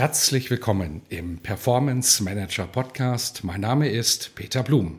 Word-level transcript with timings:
Herzlich 0.00 0.50
willkommen 0.50 1.02
im 1.10 1.36
Performance 1.40 2.24
Manager 2.24 2.66
Podcast. 2.66 3.44
Mein 3.44 3.60
Name 3.60 3.90
ist 3.90 4.34
Peter 4.34 4.62
Blum. 4.62 4.98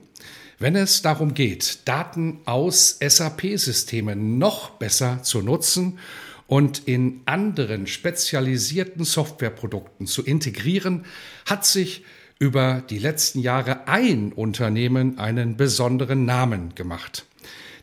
Wenn 0.60 0.76
es 0.76 1.02
darum 1.02 1.34
geht, 1.34 1.80
Daten 1.86 2.42
aus 2.46 3.00
SAP-Systemen 3.00 4.38
noch 4.38 4.70
besser 4.70 5.24
zu 5.24 5.42
nutzen 5.42 5.98
und 6.46 6.88
in 6.88 7.22
anderen 7.26 7.88
spezialisierten 7.88 9.04
Softwareprodukten 9.04 10.06
zu 10.06 10.24
integrieren, 10.24 11.06
hat 11.48 11.66
sich 11.66 12.06
über 12.38 12.84
die 12.88 13.00
letzten 13.00 13.40
Jahre 13.40 13.88
ein 13.88 14.32
Unternehmen 14.32 15.18
einen 15.18 15.58
besonderen 15.58 16.26
Namen 16.26 16.76
gemacht. 16.76 17.26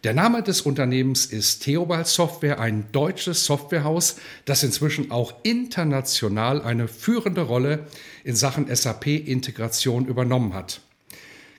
Der 0.04 0.14
Name 0.14 0.44
des 0.44 0.60
Unternehmens 0.60 1.26
ist 1.26 1.64
Theobald 1.64 2.06
Software, 2.06 2.60
ein 2.60 2.86
deutsches 2.92 3.44
Softwarehaus, 3.44 4.16
das 4.44 4.62
inzwischen 4.62 5.10
auch 5.10 5.34
international 5.42 6.62
eine 6.62 6.86
führende 6.86 7.40
Rolle 7.40 7.86
in 8.22 8.36
Sachen 8.36 8.72
SAP-Integration 8.74 10.06
übernommen 10.06 10.54
hat. 10.54 10.82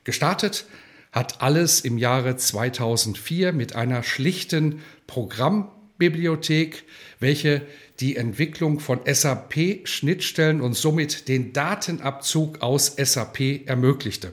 Gestartet 0.06 0.66
hat 1.12 1.42
alles 1.42 1.82
im 1.82 1.98
Jahre 1.98 2.38
2004 2.38 3.52
mit 3.52 3.76
einer 3.76 4.04
schlichten 4.04 4.82
Programmbibliothek, 5.06 6.86
welche 7.20 7.64
die 8.00 8.16
Entwicklung 8.16 8.80
von 8.80 9.02
SAP-Schnittstellen 9.06 10.62
und 10.62 10.76
somit 10.76 11.28
den 11.28 11.52
Datenabzug 11.52 12.62
aus 12.62 12.96
SAP 12.96 13.68
ermöglichte. 13.68 14.32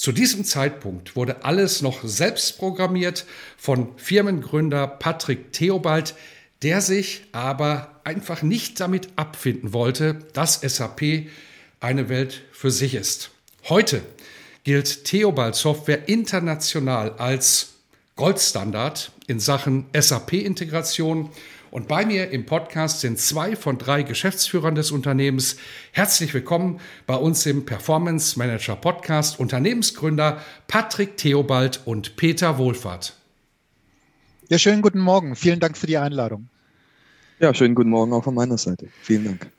Zu 0.00 0.12
diesem 0.12 0.46
Zeitpunkt 0.46 1.14
wurde 1.14 1.44
alles 1.44 1.82
noch 1.82 2.02
selbst 2.04 2.56
programmiert 2.56 3.26
von 3.58 3.88
Firmengründer 3.98 4.86
Patrick 4.86 5.52
Theobald, 5.52 6.14
der 6.62 6.80
sich 6.80 7.24
aber 7.32 8.00
einfach 8.02 8.40
nicht 8.40 8.80
damit 8.80 9.10
abfinden 9.16 9.74
wollte, 9.74 10.14
dass 10.32 10.62
SAP 10.62 11.26
eine 11.80 12.08
Welt 12.08 12.40
für 12.50 12.70
sich 12.70 12.94
ist. 12.94 13.30
Heute 13.68 14.00
gilt 14.64 15.04
Theobald 15.04 15.54
Software 15.54 16.08
international 16.08 17.12
als 17.18 17.74
Goldstandard 18.16 19.12
in 19.26 19.38
Sachen 19.38 19.84
SAP-Integration 19.94 21.28
und 21.70 21.88
bei 21.88 22.04
mir 22.04 22.30
im 22.30 22.46
Podcast 22.46 23.00
sind 23.00 23.18
zwei 23.18 23.54
von 23.56 23.78
drei 23.78 24.02
Geschäftsführern 24.02 24.74
des 24.74 24.90
Unternehmens. 24.90 25.56
Herzlich 25.92 26.34
willkommen 26.34 26.80
bei 27.06 27.14
uns 27.16 27.46
im 27.46 27.64
Performance 27.64 28.38
Manager 28.38 28.76
Podcast 28.76 29.38
Unternehmensgründer 29.38 30.40
Patrick 30.66 31.16
Theobald 31.16 31.80
und 31.84 32.16
Peter 32.16 32.58
Wohlfahrt. 32.58 33.16
Ja, 34.48 34.58
schönen 34.58 34.82
guten 34.82 35.00
Morgen. 35.00 35.36
Vielen 35.36 35.60
Dank 35.60 35.76
für 35.76 35.86
die 35.86 35.96
Einladung. 35.98 36.48
Ja, 37.38 37.54
schönen 37.54 37.74
guten 37.74 37.90
Morgen 37.90 38.12
auch 38.12 38.24
von 38.24 38.34
meiner 38.34 38.58
Seite. 38.58 38.88
Vielen 39.02 39.24
Dank. 39.24 39.50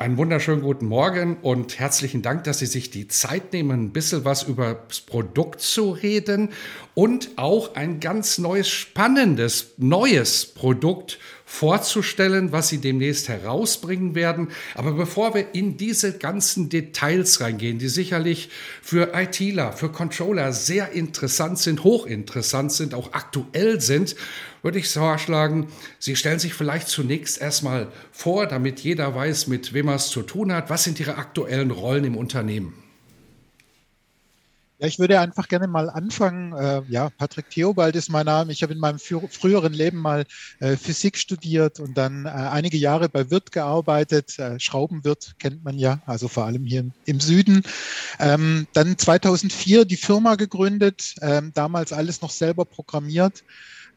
Einen 0.00 0.16
wunderschönen 0.16 0.62
guten 0.62 0.86
Morgen 0.86 1.38
und 1.42 1.80
herzlichen 1.80 2.22
Dank, 2.22 2.44
dass 2.44 2.60
Sie 2.60 2.66
sich 2.66 2.92
die 2.92 3.08
Zeit 3.08 3.52
nehmen, 3.52 3.86
ein 3.86 3.92
bisschen 3.92 4.24
was 4.24 4.44
über 4.44 4.84
das 4.86 5.00
Produkt 5.00 5.60
zu 5.60 5.90
reden 5.90 6.50
und 6.94 7.30
auch 7.34 7.74
ein 7.74 7.98
ganz 7.98 8.38
neues, 8.38 8.68
spannendes, 8.68 9.74
neues 9.76 10.46
Produkt 10.46 11.18
vorzustellen, 11.48 12.52
was 12.52 12.68
Sie 12.68 12.76
demnächst 12.78 13.28
herausbringen 13.28 14.14
werden. 14.14 14.48
Aber 14.74 14.92
bevor 14.92 15.34
wir 15.34 15.54
in 15.54 15.78
diese 15.78 16.18
ganzen 16.18 16.68
Details 16.68 17.40
reingehen, 17.40 17.78
die 17.78 17.88
sicherlich 17.88 18.50
für 18.82 19.14
ITler, 19.14 19.72
für 19.72 19.88
Controller 19.88 20.52
sehr 20.52 20.92
interessant 20.92 21.58
sind, 21.58 21.84
hochinteressant 21.84 22.70
sind, 22.70 22.92
auch 22.92 23.14
aktuell 23.14 23.80
sind, 23.80 24.14
würde 24.62 24.78
ich 24.78 24.90
vorschlagen, 24.90 25.68
Sie 25.98 26.16
stellen 26.16 26.38
sich 26.38 26.52
vielleicht 26.52 26.88
zunächst 26.88 27.40
erstmal 27.40 27.88
vor, 28.12 28.46
damit 28.46 28.80
jeder 28.80 29.14
weiß, 29.14 29.46
mit 29.46 29.72
wem 29.72 29.88
er 29.88 29.94
es 29.94 30.10
zu 30.10 30.22
tun 30.22 30.52
hat. 30.52 30.68
Was 30.68 30.84
sind 30.84 31.00
Ihre 31.00 31.16
aktuellen 31.16 31.70
Rollen 31.70 32.04
im 32.04 32.16
Unternehmen? 32.16 32.74
Ja, 34.80 34.86
ich 34.86 35.00
würde 35.00 35.18
einfach 35.18 35.48
gerne 35.48 35.66
mal 35.66 35.90
anfangen. 35.90 36.52
Äh, 36.52 36.82
ja, 36.88 37.10
Patrick 37.10 37.50
Theobald 37.50 37.96
ist 37.96 38.10
mein 38.10 38.26
Name. 38.26 38.52
Ich 38.52 38.62
habe 38.62 38.72
in 38.72 38.78
meinem 38.78 39.00
früheren 39.00 39.72
Leben 39.72 39.98
mal 39.98 40.24
äh, 40.60 40.76
Physik 40.76 41.18
studiert 41.18 41.80
und 41.80 41.98
dann 41.98 42.26
äh, 42.26 42.28
einige 42.28 42.76
Jahre 42.76 43.08
bei 43.08 43.28
Wirt 43.28 43.50
gearbeitet. 43.50 44.38
Äh, 44.38 44.60
Schraubenwirt 44.60 45.34
kennt 45.40 45.64
man 45.64 45.76
ja, 45.76 46.00
also 46.06 46.28
vor 46.28 46.44
allem 46.44 46.64
hier 46.64 46.88
im 47.06 47.18
Süden. 47.18 47.64
Ähm, 48.20 48.68
dann 48.72 48.96
2004 48.96 49.84
die 49.84 49.96
Firma 49.96 50.36
gegründet, 50.36 51.16
ähm, 51.22 51.50
damals 51.54 51.92
alles 51.92 52.22
noch 52.22 52.30
selber 52.30 52.64
programmiert. 52.64 53.42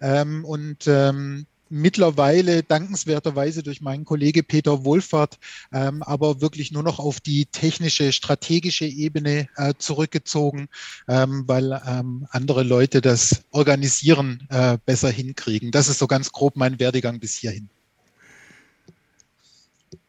Ähm, 0.02 0.44
und 0.46 0.88
ähm, 0.88 1.46
mittlerweile 1.72 2.64
dankenswerterweise 2.64 3.64
durch 3.64 3.82
meinen 3.82 4.06
Kollege 4.06 4.44
Peter 4.44 4.86
Wohlfahrt, 4.86 5.40
ähm, 5.72 6.04
aber 6.04 6.42
wirklich 6.42 6.72
nur 6.72 6.84
noch 6.84 7.00
auf 7.00 7.20
die 7.20 7.46
technische, 7.46 8.12
strategische 8.12 8.86
Ebene 8.86 9.48
äh, 9.56 9.74
zurückgezogen, 9.78 10.68
ähm, 11.08 11.46
weil 11.48 11.82
ähm, 11.88 12.28
andere 12.30 12.64
Leute 12.64 13.02
das 13.02 13.44
Organisieren 13.52 14.48
äh, 14.50 14.78
besser 14.86 15.09
hinkriegen. 15.09 15.72
Das 15.72 15.88
ist 15.88 16.00
so 16.00 16.08
ganz 16.08 16.32
grob 16.32 16.56
mein 16.56 16.80
Werdegang 16.80 17.20
bis 17.20 17.36
hierhin. 17.36 17.70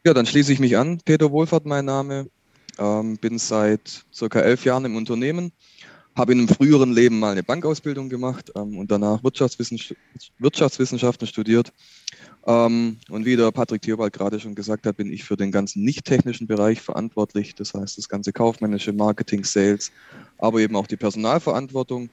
Ja, 0.05 0.13
dann 0.13 0.25
schließe 0.25 0.51
ich 0.51 0.59
mich 0.59 0.77
an. 0.77 0.99
Peter 1.05 1.31
Wohlfahrt, 1.31 1.65
mein 1.65 1.85
Name. 1.85 2.29
Ähm, 2.77 3.17
bin 3.17 3.37
seit 3.37 4.03
circa 4.13 4.39
elf 4.39 4.65
Jahren 4.65 4.83
im 4.85 4.95
Unternehmen 4.95 5.53
habe 6.15 6.33
in 6.33 6.39
einem 6.39 6.47
früheren 6.47 6.93
Leben 6.93 7.19
mal 7.19 7.31
eine 7.31 7.43
Bankausbildung 7.43 8.09
gematscht 8.09 8.51
ähm, 8.55 8.77
und 8.77 8.91
danach 8.91 9.23
Wirtschaftswissenschaft, 9.23 9.99
Wirtschaftswissenschaften 10.39 11.27
studiert. 11.27 11.73
Ähm, 12.45 12.97
und 13.09 13.25
wie 13.25 13.35
der 13.35 13.51
Patrick 13.51 13.81
Theobald 13.81 14.13
gerade 14.13 14.39
schon 14.39 14.55
gesagt 14.55 14.85
hat, 14.85 14.97
bin 14.97 15.11
ich 15.11 15.23
für 15.23 15.37
den 15.37 15.51
ganzen 15.51 15.83
nicht 15.83 16.05
technischen 16.05 16.47
Bereich 16.47 16.81
verantwortlich. 16.81 17.55
Das 17.55 17.73
heißt, 17.73 17.97
das 17.97 18.09
ganze 18.09 18.33
kaufmännische 18.33 18.93
Marketing, 18.93 19.43
Sales, 19.43 19.91
aber 20.37 20.59
eben 20.59 20.75
auch 20.75 20.87
die 20.87 20.97
Personalverantwortung. 20.97 22.09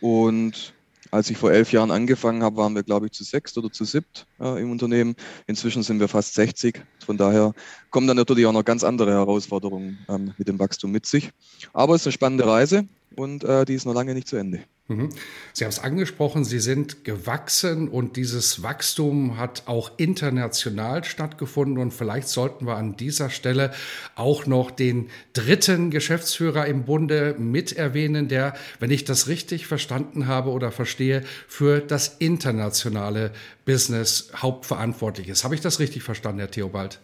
Und 0.00 0.74
als 1.10 1.30
ich 1.30 1.36
vor 1.36 1.52
elf 1.52 1.72
Jahren 1.72 1.90
angefangen 1.90 2.42
habe, 2.42 2.56
waren 2.56 2.74
wir, 2.74 2.82
glaube 2.82 3.06
ich, 3.06 3.12
zu 3.12 3.24
sechs 3.24 3.56
oder 3.58 3.70
zu 3.70 3.84
siebt 3.84 4.26
äh, 4.42 4.60
im 4.60 4.70
Unternehmen. 4.70 5.14
Inzwischen 5.46 5.82
sind 5.82 6.00
wir 6.00 6.08
fast 6.08 6.34
60. 6.34 6.82
Von 7.04 7.16
daher 7.16 7.52
kommen 7.90 8.06
dann 8.06 8.16
natürlich 8.16 8.46
auch 8.46 8.52
noch 8.52 8.64
ganz 8.64 8.84
andere 8.84 9.12
Herausforderungen 9.12 9.98
ähm, 10.08 10.34
mit 10.36 10.48
dem 10.48 10.58
Wachstum 10.58 10.90
mit 10.90 11.06
sich. 11.06 11.30
Aber 11.72 11.94
es 11.94 12.02
ist 12.02 12.08
eine 12.08 12.12
spannende 12.12 12.46
Reise 12.46 12.86
und 13.16 13.44
äh, 13.44 13.64
die 13.64 13.74
ist 13.74 13.86
noch 13.86 13.94
lange 13.94 14.14
nicht 14.14 14.28
zu 14.28 14.36
Ende. 14.36 14.60
Mhm. 14.88 15.10
Sie 15.52 15.64
haben 15.64 15.70
es 15.70 15.78
angesprochen, 15.78 16.44
Sie 16.44 16.58
sind 16.58 17.04
gewachsen 17.04 17.88
und 17.88 18.16
dieses 18.16 18.62
Wachstum 18.62 19.38
hat 19.38 19.64
auch 19.66 19.92
international 19.96 21.04
stattgefunden. 21.04 21.78
Und 21.78 21.92
vielleicht 21.92 22.28
sollten 22.28 22.66
wir 22.66 22.76
an 22.76 22.96
dieser 22.96 23.30
Stelle 23.30 23.72
auch 24.16 24.46
noch 24.46 24.70
den 24.70 25.08
dritten 25.32 25.90
Geschäftsführer 25.90 26.66
im 26.66 26.84
Bunde 26.84 27.36
mit 27.38 27.72
erwähnen, 27.72 28.28
der, 28.28 28.54
wenn 28.80 28.90
ich 28.90 29.04
das 29.04 29.28
richtig 29.28 29.66
verstanden 29.66 30.26
habe 30.26 30.50
oder 30.50 30.72
verstehe, 30.72 31.22
für 31.46 31.80
das 31.80 32.16
internationale 32.18 33.32
Business 33.64 34.30
hauptverantwortlich 34.34 35.28
ist. 35.28 35.44
Habe 35.44 35.54
ich 35.54 35.60
das 35.60 35.78
richtig 35.78 36.02
verstanden, 36.02 36.40
Herr 36.40 36.50
Theobald? 36.50 37.00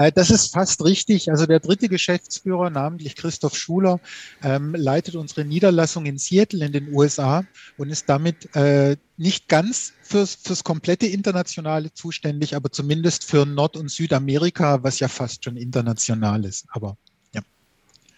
Äh, 0.00 0.12
das 0.12 0.30
ist 0.30 0.54
fast 0.54 0.82
richtig. 0.82 1.30
Also 1.30 1.44
der 1.44 1.60
dritte 1.60 1.88
Geschäftsführer, 1.88 2.70
namentlich 2.70 3.16
Christoph 3.16 3.54
Schuler, 3.54 4.00
ähm, 4.42 4.74
leitet 4.74 5.14
unsere 5.14 5.44
Niederlassung 5.44 6.06
in 6.06 6.16
Seattle 6.16 6.64
in 6.64 6.72
den 6.72 6.94
USA 6.94 7.44
und 7.76 7.90
ist 7.90 8.08
damit 8.08 8.54
äh, 8.56 8.96
nicht 9.18 9.48
ganz 9.48 9.92
fürs, 10.02 10.36
fürs 10.36 10.64
komplette 10.64 11.06
Internationale 11.06 11.92
zuständig, 11.92 12.56
aber 12.56 12.72
zumindest 12.72 13.24
für 13.24 13.44
Nord- 13.44 13.76
und 13.76 13.90
Südamerika, 13.90 14.82
was 14.82 15.00
ja 15.00 15.08
fast 15.08 15.44
schon 15.44 15.58
international 15.58 16.46
ist. 16.46 16.64
Aber 16.70 16.96
ja. 17.34 17.42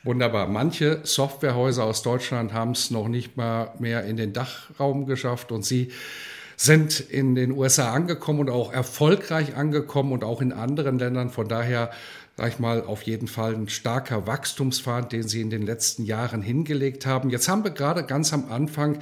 Wunderbar. 0.05 0.47
Manche 0.47 1.01
Softwarehäuser 1.03 1.83
aus 1.83 2.03
Deutschland 2.03 2.53
haben 2.53 2.73
es 2.73 2.93
noch 2.93 3.09
nicht 3.09 3.37
mal 3.37 3.75
mehr 3.81 4.05
in 4.05 4.17
den 4.17 4.33
Dachraum 4.33 5.07
geschafft 5.07 5.51
und 5.51 5.65
Sie 5.65 5.91
sind 6.63 7.01
in 7.01 7.35
den 7.35 7.51
USA 7.51 7.93
angekommen 7.93 8.39
und 8.39 8.51
auch 8.51 8.73
erfolgreich 8.73 9.57
angekommen 9.57 10.13
und 10.13 10.23
auch 10.23 10.41
in 10.41 10.53
anderen 10.53 10.97
Ländern. 10.97 11.31
Von 11.31 11.49
daher, 11.49 11.91
sag 12.37 12.51
ich 12.51 12.59
mal, 12.61 12.83
auf 12.83 13.03
jeden 13.03 13.27
Fall 13.27 13.55
ein 13.55 13.69
starker 13.69 14.29
Wachstumspfad, 14.29 15.11
den 15.11 15.27
Sie 15.27 15.41
in 15.41 15.51
den 15.51 15.63
letzten 15.63 16.05
Jahren 16.05 16.41
hingelegt 16.41 17.05
haben. 17.05 17.31
Jetzt 17.31 17.49
haben 17.49 17.65
wir 17.65 17.73
gerade 17.73 18.05
ganz 18.05 18.33
am 18.33 18.49
Anfang 18.49 19.01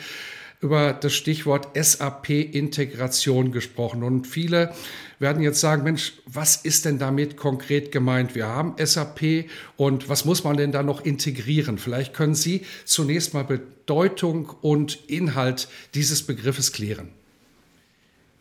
über 0.62 0.94
das 0.94 1.12
Stichwort 1.12 1.68
SAP-Integration 1.74 3.52
gesprochen. 3.52 4.04
Und 4.04 4.26
viele 4.26 4.72
werden 5.18 5.42
jetzt 5.42 5.60
sagen, 5.60 5.82
Mensch, 5.82 6.14
was 6.24 6.56
ist 6.56 6.86
denn 6.86 6.98
damit 6.98 7.36
konkret 7.36 7.92
gemeint? 7.92 8.34
Wir 8.34 8.46
haben 8.46 8.74
SAP 8.82 9.50
und 9.76 10.08
was 10.08 10.24
muss 10.24 10.44
man 10.44 10.56
denn 10.56 10.72
da 10.72 10.82
noch 10.82 11.04
integrieren? 11.04 11.76
Vielleicht 11.76 12.14
können 12.14 12.34
Sie 12.34 12.64
zunächst 12.86 13.34
mal 13.34 13.44
Bedeutung 13.44 14.50
und 14.62 15.10
Inhalt 15.10 15.68
dieses 15.92 16.22
Begriffes 16.22 16.72
klären. 16.72 17.10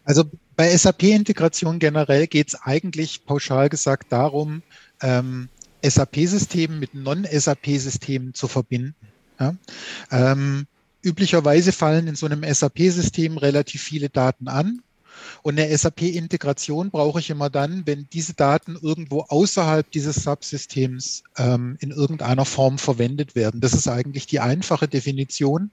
Also 0.10 0.24
bei 0.56 0.76
SAP-Integration 0.76 1.78
generell 1.78 2.26
geht 2.26 2.48
es 2.48 2.56
eigentlich 2.56 3.26
pauschal 3.26 3.70
gesagt 3.70 4.12
darum, 4.12 4.64
ähm, 5.04 5.50
SAP-Systemen 5.84 6.80
mit 6.80 6.96
Non-SAP-Systemen 6.96 8.34
zu 8.34 8.48
verbinden. 8.48 8.96
Ja? 9.40 9.54
Ähm, 10.10 10.66
üblicherweise 11.04 11.72
fallen 11.72 12.08
in 12.08 12.16
so 12.16 12.26
einem 12.26 12.44
SAP-System 12.44 13.38
relativ 13.38 13.84
viele 13.84 14.10
Daten 14.10 14.48
an. 14.48 14.82
Und 15.44 15.60
eine 15.60 15.78
SAP-Integration 15.78 16.90
brauche 16.90 17.20
ich 17.20 17.30
immer 17.30 17.52
dann, 17.52 17.86
wenn 17.86 18.08
diese 18.12 18.34
Daten 18.34 18.80
irgendwo 18.82 19.26
außerhalb 19.28 19.92
dieses 19.92 20.24
Subsystems 20.24 21.22
ähm, 21.38 21.78
in 21.82 21.92
irgendeiner 21.92 22.46
Form 22.46 22.80
verwendet 22.80 23.36
werden. 23.36 23.62
Das 23.62 23.74
ist 23.74 23.88
eigentlich 23.88 24.26
die 24.26 24.40
einfache 24.40 24.88
Definition 24.88 25.70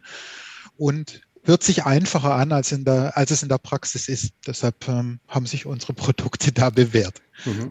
und 0.77 1.23
hört 1.47 1.63
sich 1.63 1.85
einfacher 1.85 2.35
an, 2.35 2.53
als, 2.53 2.73
in 2.73 2.85
der, 2.85 3.17
als 3.17 3.31
es 3.31 3.43
in 3.43 3.49
der 3.49 3.59
Praxis 3.59 4.09
ist. 4.09 4.33
Deshalb 4.47 4.89
ähm, 4.89 5.21
haben 5.29 5.47
sich 5.47 5.67
unsere 5.67 5.95
Produkte 5.95 6.53
da 6.53 6.71
bewährt. 6.71 7.23
Mhm. 7.45 7.71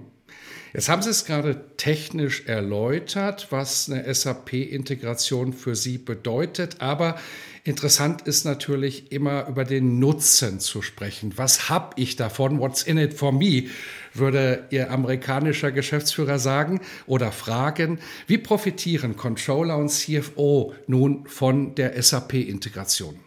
Jetzt 0.73 0.89
haben 0.89 1.01
Sie 1.01 1.09
es 1.09 1.23
gerade 1.23 1.77
technisch 1.77 2.47
erläutert, 2.47 3.47
was 3.49 3.89
eine 3.89 4.13
SAP-Integration 4.13 5.53
für 5.53 5.73
Sie 5.73 5.97
bedeutet, 5.97 6.81
aber 6.81 7.15
interessant 7.63 8.23
ist 8.23 8.43
natürlich 8.43 9.13
immer 9.13 9.47
über 9.47 9.63
den 9.63 9.99
Nutzen 9.99 10.59
zu 10.59 10.81
sprechen. 10.81 11.31
Was 11.37 11.69
habe 11.69 11.93
ich 11.95 12.17
davon? 12.17 12.59
What's 12.59 12.83
in 12.83 12.97
it 12.97 13.13
for 13.13 13.31
me? 13.31 13.69
würde 14.15 14.65
Ihr 14.69 14.91
amerikanischer 14.91 15.71
Geschäftsführer 15.71 16.39
sagen 16.39 16.81
oder 17.05 17.31
fragen. 17.31 17.99
Wie 18.27 18.37
profitieren 18.37 19.15
Controller 19.15 19.77
und 19.77 19.89
CFO 19.89 20.73
nun 20.87 21.27
von 21.27 21.75
der 21.75 22.01
SAP-Integration? 22.01 23.24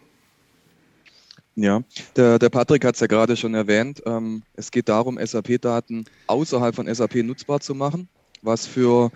Ja, 1.61 1.83
der, 2.15 2.39
der 2.39 2.51
Patrick 2.51 2.85
hat 2.85 2.95
es 2.95 3.01
ja 3.01 3.09
gerade 3.09 3.37
schon 3.37 3.53
erwähnt. 3.53 4.01
Ähm, 4.07 4.45
es 4.55 4.71
geht 4.71 4.89
darum, 4.89 5.19
SAP-Daten 5.21 6.05
außerhalb 6.29 6.73
von 6.73 6.87
SAP 6.87 7.17
nutzbar 7.17 7.59
zu 7.59 7.75
machen, 7.75 8.09
was 8.43 8.65
für 8.65 9.11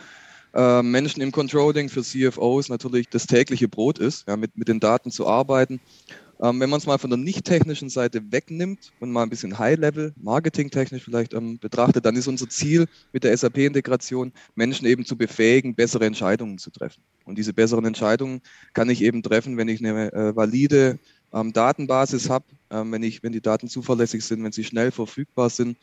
äh, 0.52 0.82
Menschen 0.82 1.22
im 1.22 1.30
Controlling, 1.30 1.88
für 1.88 2.02
CFOs 2.02 2.68
natürlich 2.68 3.08
das 3.08 3.28
tägliche 3.28 3.68
Brot 3.68 4.00
ist, 4.00 4.26
ja, 4.26 4.36
mit, 4.36 4.58
mit 4.58 4.66
den 4.66 4.80
Daten 4.80 5.12
zu 5.12 5.28
arbeiten. 5.28 5.80
Ähm, 6.42 6.58
wenn 6.58 6.68
man 6.68 6.78
es 6.78 6.86
mal 6.86 6.98
von 6.98 7.10
der 7.10 7.16
nicht 7.16 7.44
technischen 7.44 7.88
Seite 7.88 8.20
wegnimmt 8.32 8.90
und 8.98 9.12
mal 9.12 9.22
ein 9.22 9.30
bisschen 9.30 9.60
High-Level, 9.60 10.12
marketingtechnisch 10.16 11.04
vielleicht 11.04 11.34
ähm, 11.34 11.60
betrachtet, 11.60 12.04
dann 12.04 12.16
ist 12.16 12.26
unser 12.26 12.48
Ziel 12.48 12.88
mit 13.12 13.22
der 13.22 13.36
SAP-Integration, 13.36 14.32
Menschen 14.56 14.88
eben 14.88 15.04
zu 15.04 15.16
befähigen, 15.16 15.76
bessere 15.76 16.06
Entscheidungen 16.06 16.58
zu 16.58 16.70
treffen. 16.72 17.04
Und 17.24 17.38
diese 17.38 17.52
besseren 17.52 17.84
Entscheidungen 17.84 18.40
kann 18.72 18.90
ich 18.90 19.00
eben 19.02 19.22
treffen, 19.22 19.56
wenn 19.56 19.68
ich 19.68 19.78
eine 19.78 20.12
äh, 20.12 20.34
valide 20.34 20.98
ähm, 21.32 21.52
Datenbasis 21.52 22.28
habe, 22.30 22.44
ähm, 22.70 22.92
wenn, 22.92 23.02
wenn 23.02 23.32
die 23.32 23.40
Daten 23.40 23.68
zuverlässig 23.68 24.24
sind, 24.24 24.42
wenn 24.44 24.52
sie 24.52 24.64
schnell 24.64 24.90
verfügbar 24.90 25.50
sind. 25.50 25.76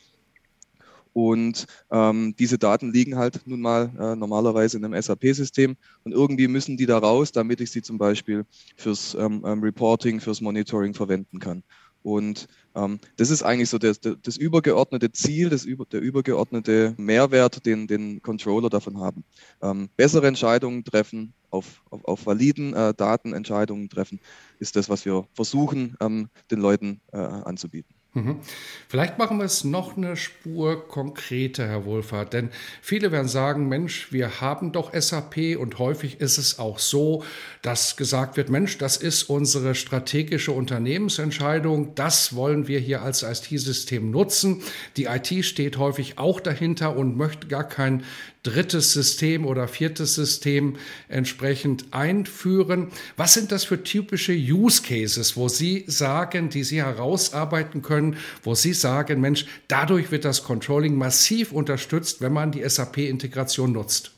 Und 1.12 1.66
ähm, 1.92 2.36
diese 2.38 2.60
Daten 2.60 2.94
liegen 2.94 3.18
halt 3.18 3.42
nun 3.46 3.62
mal 3.62 3.92
äh, 4.00 4.16
normalerweise 4.16 4.78
in 4.78 4.86
einem 4.86 5.02
SAP-System 5.02 5.76
und 6.04 6.12
irgendwie 6.12 6.48
müssen 6.48 6.78
die 6.78 6.86
da 6.86 7.00
raus, 7.00 7.32
damit 7.32 7.62
ich 7.62 7.72
sie 7.72 7.82
zum 7.82 7.98
Beispiel 7.98 8.46
fürs 8.78 9.16
ähm, 9.16 9.44
ähm, 9.46 9.62
Reporting, 9.62 10.20
fürs 10.20 10.40
Monitoring 10.40 10.94
verwenden 10.94 11.40
kann. 11.40 11.64
Und 12.02 12.48
ähm, 12.76 13.00
das 13.18 13.30
ist 13.30 13.44
eigentlich 13.44 13.70
so 13.70 13.78
das, 13.78 14.00
das, 14.00 14.38
übergeordnete 14.38 15.12
Ziel, 15.12 15.50
das 15.50 15.66
der 15.92 16.02
übergeordnete 16.02 16.94
Mehrwert, 16.98 17.66
den, 17.66 17.88
den 17.88 18.22
Controller 18.22 18.70
davon 18.70 19.00
haben. 19.00 19.24
Ähm, 19.62 19.90
bessere 19.98 20.28
Entscheidungen 20.28 20.84
treffen, 20.84 21.34
auf, 21.50 21.84
auf, 21.90 22.06
auf 22.06 22.26
validen 22.26 22.74
äh, 22.74 22.94
Daten 22.94 23.34
Entscheidungen 23.34 23.90
treffen, 23.90 24.20
ist 24.60 24.76
das, 24.76 24.90
was 24.90 25.06
wir 25.06 25.28
versuchen, 25.34 25.98
ähm, 26.00 26.30
den 26.52 26.62
Leuten 26.62 27.02
äh, 27.12 27.18
anzubieten. 27.18 27.99
Mhm. 28.14 28.40
Vielleicht 28.88 29.20
machen 29.20 29.38
wir 29.38 29.46
es 29.46 29.64
noch 29.64 29.96
eine 29.96 30.18
Spur 30.18 30.88
konkreter, 30.88 31.68
Herr 31.68 31.86
Wohlfahrt, 31.86 32.34
denn 32.34 32.50
viele 32.82 33.12
werden 33.12 33.28
sagen, 33.28 33.68
Mensch, 33.68 34.12
wir 34.12 34.42
haben 34.42 34.72
doch 34.72 35.00
SAP 35.00 35.58
und 35.60 35.78
häufig 35.78 36.20
ist 36.20 36.40
es 36.40 36.58
auch 36.58 36.80
so, 36.80 37.24
dass 37.62 37.98
gesagt 37.98 38.36
wird, 38.36 38.50
Mensch, 38.50 38.80
das 38.80 38.98
ist 38.98 39.24
unsere 39.24 39.76
strategische 39.76 40.52
Unternehmensentscheidung, 40.52 41.94
das 41.94 42.36
wollen 42.36 42.68
wir 42.68 42.80
hier 42.80 43.04
als 43.04 43.22
IT-System 43.22 44.10
nutzen. 44.10 44.64
Die 44.98 45.06
IT 45.06 45.46
steht 45.46 45.78
häufig 45.78 46.18
auch 46.18 46.40
dahinter 46.40 46.96
und 46.96 47.16
möchte 47.16 47.48
gar 47.48 47.68
kein 47.68 48.04
drittes 48.44 48.94
System 48.94 49.46
oder 49.46 49.68
viertes 49.68 50.16
System 50.16 50.78
entsprechend 51.08 51.86
einführen. 51.92 52.88
Was 53.18 53.34
sind 53.34 53.52
das 53.52 53.66
für 53.66 53.84
typische 53.84 54.34
Use 54.34 54.82
Cases, 54.82 55.36
wo 55.36 55.50
Sie 55.50 55.84
sagen, 55.88 56.50
die 56.50 56.64
Sie 56.64 56.82
herausarbeiten 56.82 57.82
können, 57.82 58.18
wo 58.44 58.56
Sie 58.56 58.74
sagen, 58.74 59.20
Mensch, 59.20 59.46
dadurch 59.68 60.12
wird 60.12 60.26
das 60.26 60.44
Controlling 60.44 60.96
massiv 60.96 61.52
unterstützt, 61.52 62.22
wenn 62.22 62.34
man 62.34 62.52
die 62.52 62.68
SAP-Integration 62.68 63.74
nutzt? 63.74 64.12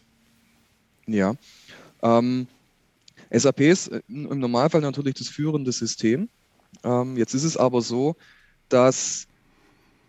Ja, 1.07 1.33
ähm, 2.03 2.47
SAP 3.31 3.61
ist 3.61 3.91
im 4.07 4.39
Normalfall 4.39 4.81
natürlich 4.81 5.15
das 5.15 5.29
führende 5.29 5.71
System. 5.71 6.29
Ähm, 6.83 7.17
jetzt 7.17 7.33
ist 7.33 7.43
es 7.43 7.57
aber 7.57 7.81
so, 7.81 8.15
dass 8.69 9.27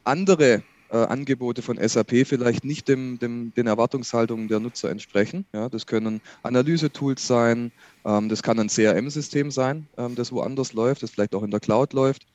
andere 0.04 0.62
äh, 0.92 0.96
Angebote 0.96 1.62
von 1.62 1.78
SAP 1.78 2.26
vielleicht 2.26 2.64
nicht 2.64 2.86
dem, 2.86 3.18
dem, 3.18 3.52
den 3.54 3.66
Erwartungshaltungen 3.66 4.48
der 4.48 4.60
Nutzer 4.60 4.90
entsprechen. 4.90 5.46
Ja, 5.52 5.68
das 5.68 5.86
können 5.86 6.20
Analyse-Tools 6.42 7.26
sein, 7.26 7.72
ähm, 8.04 8.28
das 8.28 8.42
kann 8.42 8.58
ein 8.58 8.68
CRM-System 8.68 9.50
sein, 9.50 9.88
ähm, 9.96 10.14
das 10.14 10.32
woanders 10.32 10.74
läuft, 10.74 11.02
das 11.02 11.10
vielleicht 11.10 11.34
auch 11.34 11.42
in 11.42 11.50
der 11.50 11.60
Cloud 11.60 11.94
läuft. 11.94 12.26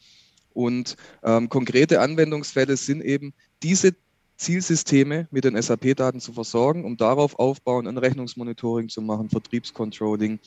Und 0.54 0.98
ähm, 1.24 1.50
konkrete 1.50 2.02
Anwendungsfälle 2.02 2.78
sind 2.78 3.02
eben 3.04 3.34
diese 3.62 3.94
Zielsysteme 4.38 5.28
mit 5.30 5.44
den 5.44 5.62
SAP-Daten 5.62 6.20
zu 6.20 6.34
versorgen, 6.34 6.84
um 6.84 6.98
darauf 6.98 7.38
aufbauen, 7.38 7.88
ein 7.88 7.98
Rechnungsmonitoring 7.98 8.90
zu 8.90 9.02
machen, 9.02 9.30
Vertriebscontrolling, 9.30 10.40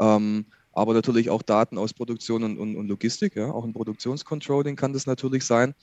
ähm, 0.00 0.46
aber 0.72 0.94
natürlich 0.94 1.28
auch 1.28 1.42
Daten 1.42 1.76
aus 1.76 1.92
Produktion 1.92 2.44
und, 2.44 2.58
und, 2.58 2.76
und 2.76 2.88
Logistik, 2.88 3.36
ja, 3.36 3.50
auch 3.50 3.64
ein 3.64 3.72
Produktionscontrolling 3.72 4.76
kann 4.76 4.92
das 4.92 5.06
natürlich 5.06 5.44
sein. 5.44 5.74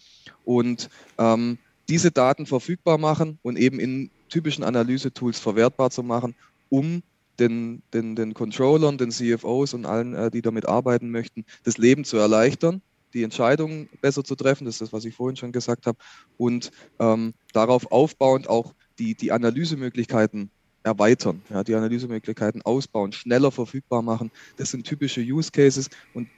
Und 0.46 0.90
ähm, 1.18 1.58
diese 1.90 2.12
Daten 2.12 2.46
verfügbar 2.46 2.98
machen 2.98 3.40
und 3.42 3.58
eben 3.58 3.80
in 3.80 4.10
typischen 4.30 4.64
Analyse-Tools 4.64 5.40
verwertbar 5.40 5.92
zu 5.92 6.04
machen, 6.04 6.36
um 6.70 7.04
den, 7.40 7.82
den, 7.94 8.16
den 8.16 8.34
Controllern, 8.34 8.98
den 8.98 9.12
CFOs 9.12 9.74
und 9.74 9.86
allen, 9.86 10.14
äh, 10.14 10.32
die 10.32 10.42
damit 10.42 10.68
arbeiten 10.68 11.12
möchten, 11.12 11.46
das 11.64 11.78
Leben 11.78 12.06
zu 12.06 12.18
erleichtern, 12.18 12.82
die 13.14 13.24
Entscheidungen 13.24 13.90
besser 14.02 14.24
zu 14.24 14.36
treffen, 14.36 14.66
das 14.66 14.76
ist 14.76 14.82
das, 14.82 14.94
was 14.94 15.06
ich 15.06 15.16
vorhin 15.16 15.36
schon 15.36 15.52
gesagt 15.52 15.86
habe, 15.86 15.98
und 16.38 16.72
ähm, 17.00 17.34
darauf 17.54 17.92
aufbauend 17.92 18.50
auch 18.50 18.74
die, 19.00 19.16
die 19.16 19.32
Analysemöglichkeiten 19.32 20.50
erweitern, 20.84 21.42
ja, 21.50 21.64
die 21.64 21.76
Analysemöglichkeiten 21.76 22.62
ausbauen, 22.62 23.12
schneller 23.12 23.52
verfügbar 23.52 24.02
machen. 24.02 24.32
Das 24.58 24.72
sind 24.72 24.86
typische 24.86 25.22
Use 25.22 25.52
Cases 25.52 25.90
und 26.14 26.30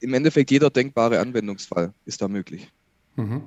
im 0.00 0.14
Endeffekt 0.14 0.50
jeder 0.50 0.70
denkbare 0.70 1.18
Anwendungsfall 1.18 1.92
ist 2.04 2.22
da 2.22 2.28
möglich. 2.28 2.70
Mhm. 3.18 3.42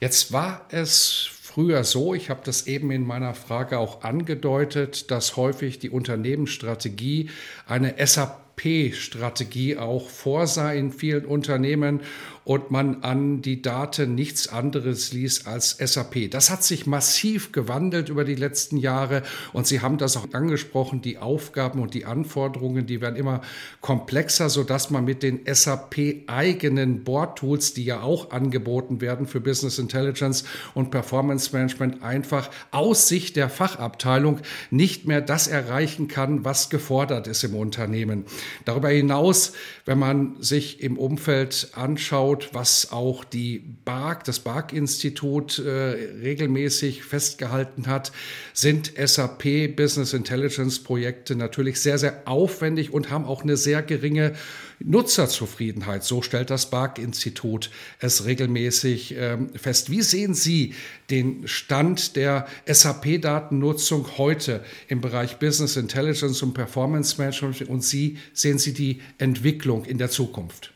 Jetzt 0.00 0.32
war 0.32 0.66
es 0.70 1.30
früher 1.40 1.84
so, 1.84 2.14
ich 2.14 2.30
habe 2.30 2.40
das 2.44 2.66
eben 2.66 2.90
in 2.90 3.06
meiner 3.06 3.34
Frage 3.34 3.78
auch 3.78 4.02
angedeutet, 4.02 5.10
dass 5.12 5.36
häufig 5.36 5.78
die 5.78 5.88
Unternehmensstrategie 5.88 7.30
eine 7.66 7.94
SAP-Strategie 8.04 9.76
auch 9.76 10.08
vorsah 10.08 10.72
in 10.72 10.90
vielen 10.90 11.24
Unternehmen 11.24 12.00
und 12.44 12.70
man 12.70 13.02
an 13.02 13.40
die 13.42 13.62
Daten 13.62 14.14
nichts 14.14 14.48
anderes 14.48 15.12
ließ 15.12 15.46
als 15.46 15.78
SAP. 15.78 16.30
Das 16.30 16.50
hat 16.50 16.62
sich 16.62 16.86
massiv 16.86 17.52
gewandelt 17.52 18.08
über 18.08 18.24
die 18.24 18.34
letzten 18.34 18.76
Jahre 18.76 19.22
und 19.52 19.66
Sie 19.66 19.80
haben 19.80 19.98
das 19.98 20.16
auch 20.16 20.32
angesprochen, 20.32 21.00
die 21.00 21.18
Aufgaben 21.18 21.80
und 21.80 21.94
die 21.94 22.04
Anforderungen, 22.04 22.86
die 22.86 23.00
werden 23.00 23.16
immer 23.16 23.40
komplexer, 23.80 24.50
sodass 24.50 24.90
man 24.90 25.04
mit 25.04 25.22
den 25.22 25.40
SAP-eigenen 25.46 27.04
Board-Tools, 27.04 27.74
die 27.74 27.84
ja 27.84 28.02
auch 28.02 28.30
angeboten 28.30 29.00
werden 29.00 29.26
für 29.26 29.40
Business 29.40 29.78
Intelligence 29.78 30.44
und 30.74 30.90
Performance 30.90 31.50
Management, 31.52 32.02
einfach 32.02 32.50
aus 32.70 33.08
Sicht 33.08 33.36
der 33.36 33.48
Fachabteilung 33.48 34.40
nicht 34.70 35.06
mehr 35.06 35.20
das 35.20 35.46
erreichen 35.46 36.08
kann, 36.08 36.44
was 36.44 36.68
gefordert 36.68 37.26
ist 37.26 37.44
im 37.44 37.54
Unternehmen. 37.54 38.24
Darüber 38.64 38.90
hinaus, 38.90 39.52
wenn 39.86 39.98
man 39.98 40.36
sich 40.40 40.82
im 40.82 40.98
Umfeld 40.98 41.68
anschaut, 41.74 42.33
anschaut, 42.34 42.50
was 42.52 42.92
auch 42.92 43.24
die 43.24 43.62
BARC, 43.84 44.24
das 44.24 44.40
BARC-Institut 44.40 45.58
äh, 45.58 45.70
regelmäßig 45.70 47.04
festgehalten 47.04 47.86
hat, 47.86 48.12
sind 48.52 48.92
SAP 48.96 49.76
Business 49.76 50.12
Intelligence 50.12 50.82
Projekte 50.82 51.36
natürlich 51.36 51.80
sehr, 51.80 51.98
sehr 51.98 52.22
aufwendig 52.26 52.92
und 52.92 53.10
haben 53.10 53.24
auch 53.24 53.42
eine 53.42 53.56
sehr 53.56 53.82
geringe 53.82 54.34
Nutzerzufriedenheit. 54.80 56.04
So 56.04 56.22
stellt 56.22 56.50
das 56.50 56.70
BARC-Institut 56.70 57.70
es 58.00 58.24
regelmäßig 58.24 59.14
ähm, 59.16 59.50
fest. 59.54 59.90
Wie 59.90 60.02
sehen 60.02 60.34
Sie 60.34 60.74
den 61.10 61.46
Stand 61.46 62.16
der 62.16 62.46
SAP-Datennutzung 62.66 64.18
heute 64.18 64.64
im 64.88 65.00
Bereich 65.00 65.38
Business 65.38 65.76
Intelligence 65.76 66.42
und 66.42 66.54
Performance 66.54 67.16
Management 67.18 67.68
und 67.68 67.84
Sie 67.84 68.18
sehen 68.32 68.58
Sie 68.58 68.72
die 68.72 69.00
Entwicklung 69.18 69.84
in 69.84 69.98
der 69.98 70.10
Zukunft? 70.10 70.73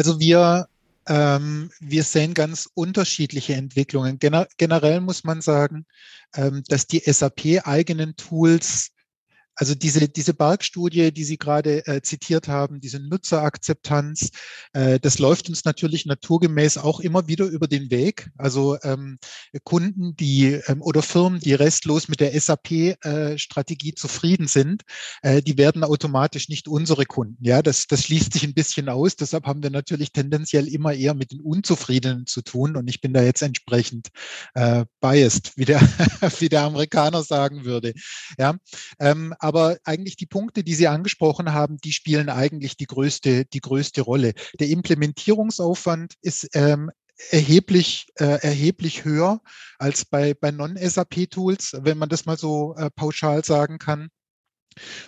Also 0.00 0.18
wir 0.18 0.66
ähm, 1.06 1.70
wir 1.78 2.04
sehen 2.04 2.32
ganz 2.32 2.70
unterschiedliche 2.72 3.52
Entwicklungen. 3.52 4.18
Gener 4.18 4.48
generell 4.56 5.02
muss 5.02 5.24
man 5.24 5.42
sagen, 5.42 5.84
ähm, 6.34 6.62
dass 6.68 6.86
die 6.86 7.00
SAP-eigenen 7.00 8.16
Tools 8.16 8.92
also 9.60 9.74
diese, 9.74 10.08
diese 10.08 10.32
Bark-Studie, 10.32 11.12
die 11.12 11.24
Sie 11.24 11.36
gerade 11.36 11.86
äh, 11.86 12.00
zitiert 12.00 12.48
haben, 12.48 12.80
diese 12.80 12.98
Nutzerakzeptanz, 12.98 14.30
äh, 14.72 14.98
das 14.98 15.18
läuft 15.18 15.50
uns 15.50 15.66
natürlich 15.66 16.06
naturgemäß 16.06 16.78
auch 16.78 16.98
immer 16.98 17.28
wieder 17.28 17.44
über 17.44 17.68
den 17.68 17.90
Weg. 17.90 18.30
Also 18.38 18.78
ähm, 18.82 19.18
Kunden, 19.64 20.16
die 20.16 20.58
ähm, 20.66 20.80
oder 20.80 21.02
Firmen, 21.02 21.40
die 21.40 21.52
restlos 21.52 22.08
mit 22.08 22.20
der 22.20 22.32
SAP-Strategie 22.40 23.90
äh, 23.90 23.94
zufrieden 23.96 24.48
sind, 24.48 24.82
äh, 25.20 25.42
die 25.42 25.58
werden 25.58 25.84
automatisch 25.84 26.48
nicht 26.48 26.66
unsere 26.66 27.04
Kunden. 27.04 27.44
Ja, 27.44 27.60
das, 27.60 27.86
das 27.86 28.04
schließt 28.04 28.32
sich 28.32 28.44
ein 28.44 28.54
bisschen 28.54 28.88
aus. 28.88 29.16
Deshalb 29.16 29.44
haben 29.44 29.62
wir 29.62 29.70
natürlich 29.70 30.12
tendenziell 30.12 30.68
immer 30.68 30.94
eher 30.94 31.12
mit 31.12 31.32
den 31.32 31.40
Unzufriedenen 31.42 32.24
zu 32.24 32.40
tun. 32.40 32.76
Und 32.76 32.88
ich 32.88 33.02
bin 33.02 33.12
da 33.12 33.22
jetzt 33.22 33.42
entsprechend 33.42 34.08
äh, 34.54 34.86
biased, 35.02 35.52
wie 35.56 35.66
der, 35.66 35.80
wie 36.38 36.48
der 36.48 36.62
Amerikaner 36.62 37.22
sagen 37.22 37.66
würde. 37.66 37.92
Ja, 38.38 38.56
ähm, 38.98 39.34
aber 39.38 39.49
eigentlich 39.84 40.16
die 40.16 40.26
Punkte, 40.26 40.64
die 40.64 40.74
Sie 40.74 40.88
angesprochen 40.88 41.52
haben, 41.52 41.78
die 41.78 41.92
spielen 41.92 42.28
eigentlich 42.28 42.76
die 42.76 42.86
größte, 42.86 43.44
die 43.46 43.60
größte 43.60 44.02
Rolle. 44.02 44.34
Der 44.58 44.68
Implementierungsaufwand 44.68 46.14
ist 46.22 46.48
ähm, 46.54 46.90
erheblich, 47.30 48.06
äh, 48.16 48.38
erheblich 48.40 49.04
höher 49.04 49.40
als 49.78 50.04
bei, 50.04 50.34
bei 50.34 50.50
Non-SAP-Tools, 50.50 51.78
wenn 51.82 51.98
man 51.98 52.08
das 52.08 52.26
mal 52.26 52.38
so 52.38 52.74
äh, 52.76 52.90
pauschal 52.90 53.44
sagen 53.44 53.78
kann. 53.78 54.08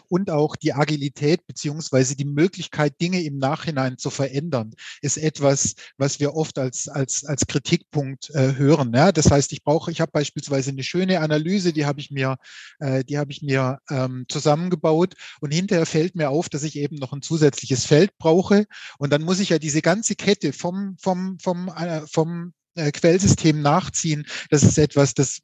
Und 0.08 0.30
auch 0.30 0.56
die 0.56 0.72
Agilität 0.72 1.46
beziehungsweise 1.46 2.16
die 2.16 2.24
Möglichkeit, 2.24 3.00
Dinge 3.00 3.22
im 3.22 3.38
Nachhinein 3.38 3.98
zu 3.98 4.10
verändern, 4.10 4.74
ist 5.00 5.16
etwas, 5.16 5.74
was 5.96 6.20
wir 6.20 6.34
oft 6.34 6.58
als, 6.58 6.88
als, 6.88 7.24
als 7.24 7.46
Kritikpunkt 7.46 8.30
äh, 8.30 8.54
hören. 8.56 8.92
Ja? 8.94 9.12
Das 9.12 9.30
heißt, 9.30 9.52
ich 9.52 9.62
brauche, 9.64 9.90
ich 9.90 10.00
habe 10.00 10.12
beispielsweise 10.12 10.70
eine 10.70 10.82
schöne 10.82 11.20
Analyse, 11.20 11.72
die 11.72 11.86
habe 11.86 12.00
ich 12.00 12.10
mir, 12.10 12.36
äh, 12.80 13.04
die 13.04 13.18
habe 13.18 13.32
ich 13.32 13.42
mir 13.42 13.78
ähm, 13.90 14.24
zusammengebaut 14.28 15.14
und 15.40 15.52
hinterher 15.52 15.86
fällt 15.86 16.14
mir 16.14 16.30
auf, 16.30 16.48
dass 16.48 16.62
ich 16.62 16.76
eben 16.76 16.96
noch 16.96 17.12
ein 17.12 17.22
zusätzliches 17.22 17.84
Feld 17.84 18.16
brauche. 18.18 18.66
Und 18.98 19.10
dann 19.12 19.22
muss 19.22 19.40
ich 19.40 19.50
ja 19.50 19.58
diese 19.58 19.82
ganze 19.82 20.14
Kette 20.14 20.52
vom, 20.52 20.96
vom, 20.98 21.38
vom, 21.38 21.68
äh, 21.68 22.02
vom 22.06 22.52
äh, 22.74 22.90
Quellsystem 22.90 23.60
nachziehen. 23.60 24.26
Das 24.50 24.62
ist 24.62 24.78
etwas, 24.78 25.14
das 25.14 25.42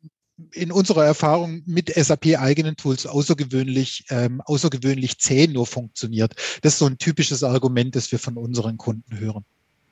in 0.52 0.72
unserer 0.72 1.04
Erfahrung 1.04 1.62
mit 1.66 1.92
SAP-eigenen 1.94 2.76
Tools 2.76 3.06
außergewöhnlich, 3.06 4.04
ähm, 4.10 4.40
außergewöhnlich 4.40 5.18
zäh 5.18 5.46
nur 5.46 5.66
funktioniert. 5.66 6.34
Das 6.62 6.74
ist 6.74 6.78
so 6.78 6.86
ein 6.86 6.98
typisches 6.98 7.42
Argument, 7.42 7.96
das 7.96 8.12
wir 8.12 8.18
von 8.18 8.36
unseren 8.36 8.78
Kunden 8.78 9.18
hören. 9.18 9.44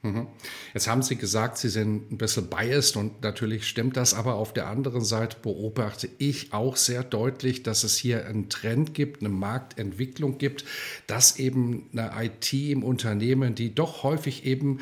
Mhm. 0.06 0.28
Jetzt 0.72 0.88
haben 0.88 1.02
Sie 1.02 1.16
gesagt, 1.16 1.58
Sie 1.58 1.68
sind 1.68 2.12
ein 2.12 2.18
bisschen 2.18 2.48
biased 2.48 2.96
und 2.96 3.22
natürlich 3.22 3.66
stimmt 3.66 3.96
das, 3.96 4.14
aber 4.14 4.34
auf 4.34 4.52
der 4.52 4.68
anderen 4.68 5.04
Seite 5.04 5.36
beobachte 5.42 6.08
ich 6.18 6.52
auch 6.52 6.76
sehr 6.76 7.02
deutlich, 7.02 7.62
dass 7.62 7.82
es 7.82 7.96
hier 7.96 8.26
einen 8.26 8.48
Trend 8.48 8.94
gibt, 8.94 9.20
eine 9.22 9.30
Marktentwicklung 9.30 10.38
gibt, 10.38 10.64
dass 11.06 11.38
eben 11.38 11.88
eine 11.92 12.12
IT 12.24 12.52
im 12.52 12.84
Unternehmen, 12.84 13.54
die 13.54 13.74
doch 13.74 14.02
häufig 14.02 14.44
eben 14.44 14.78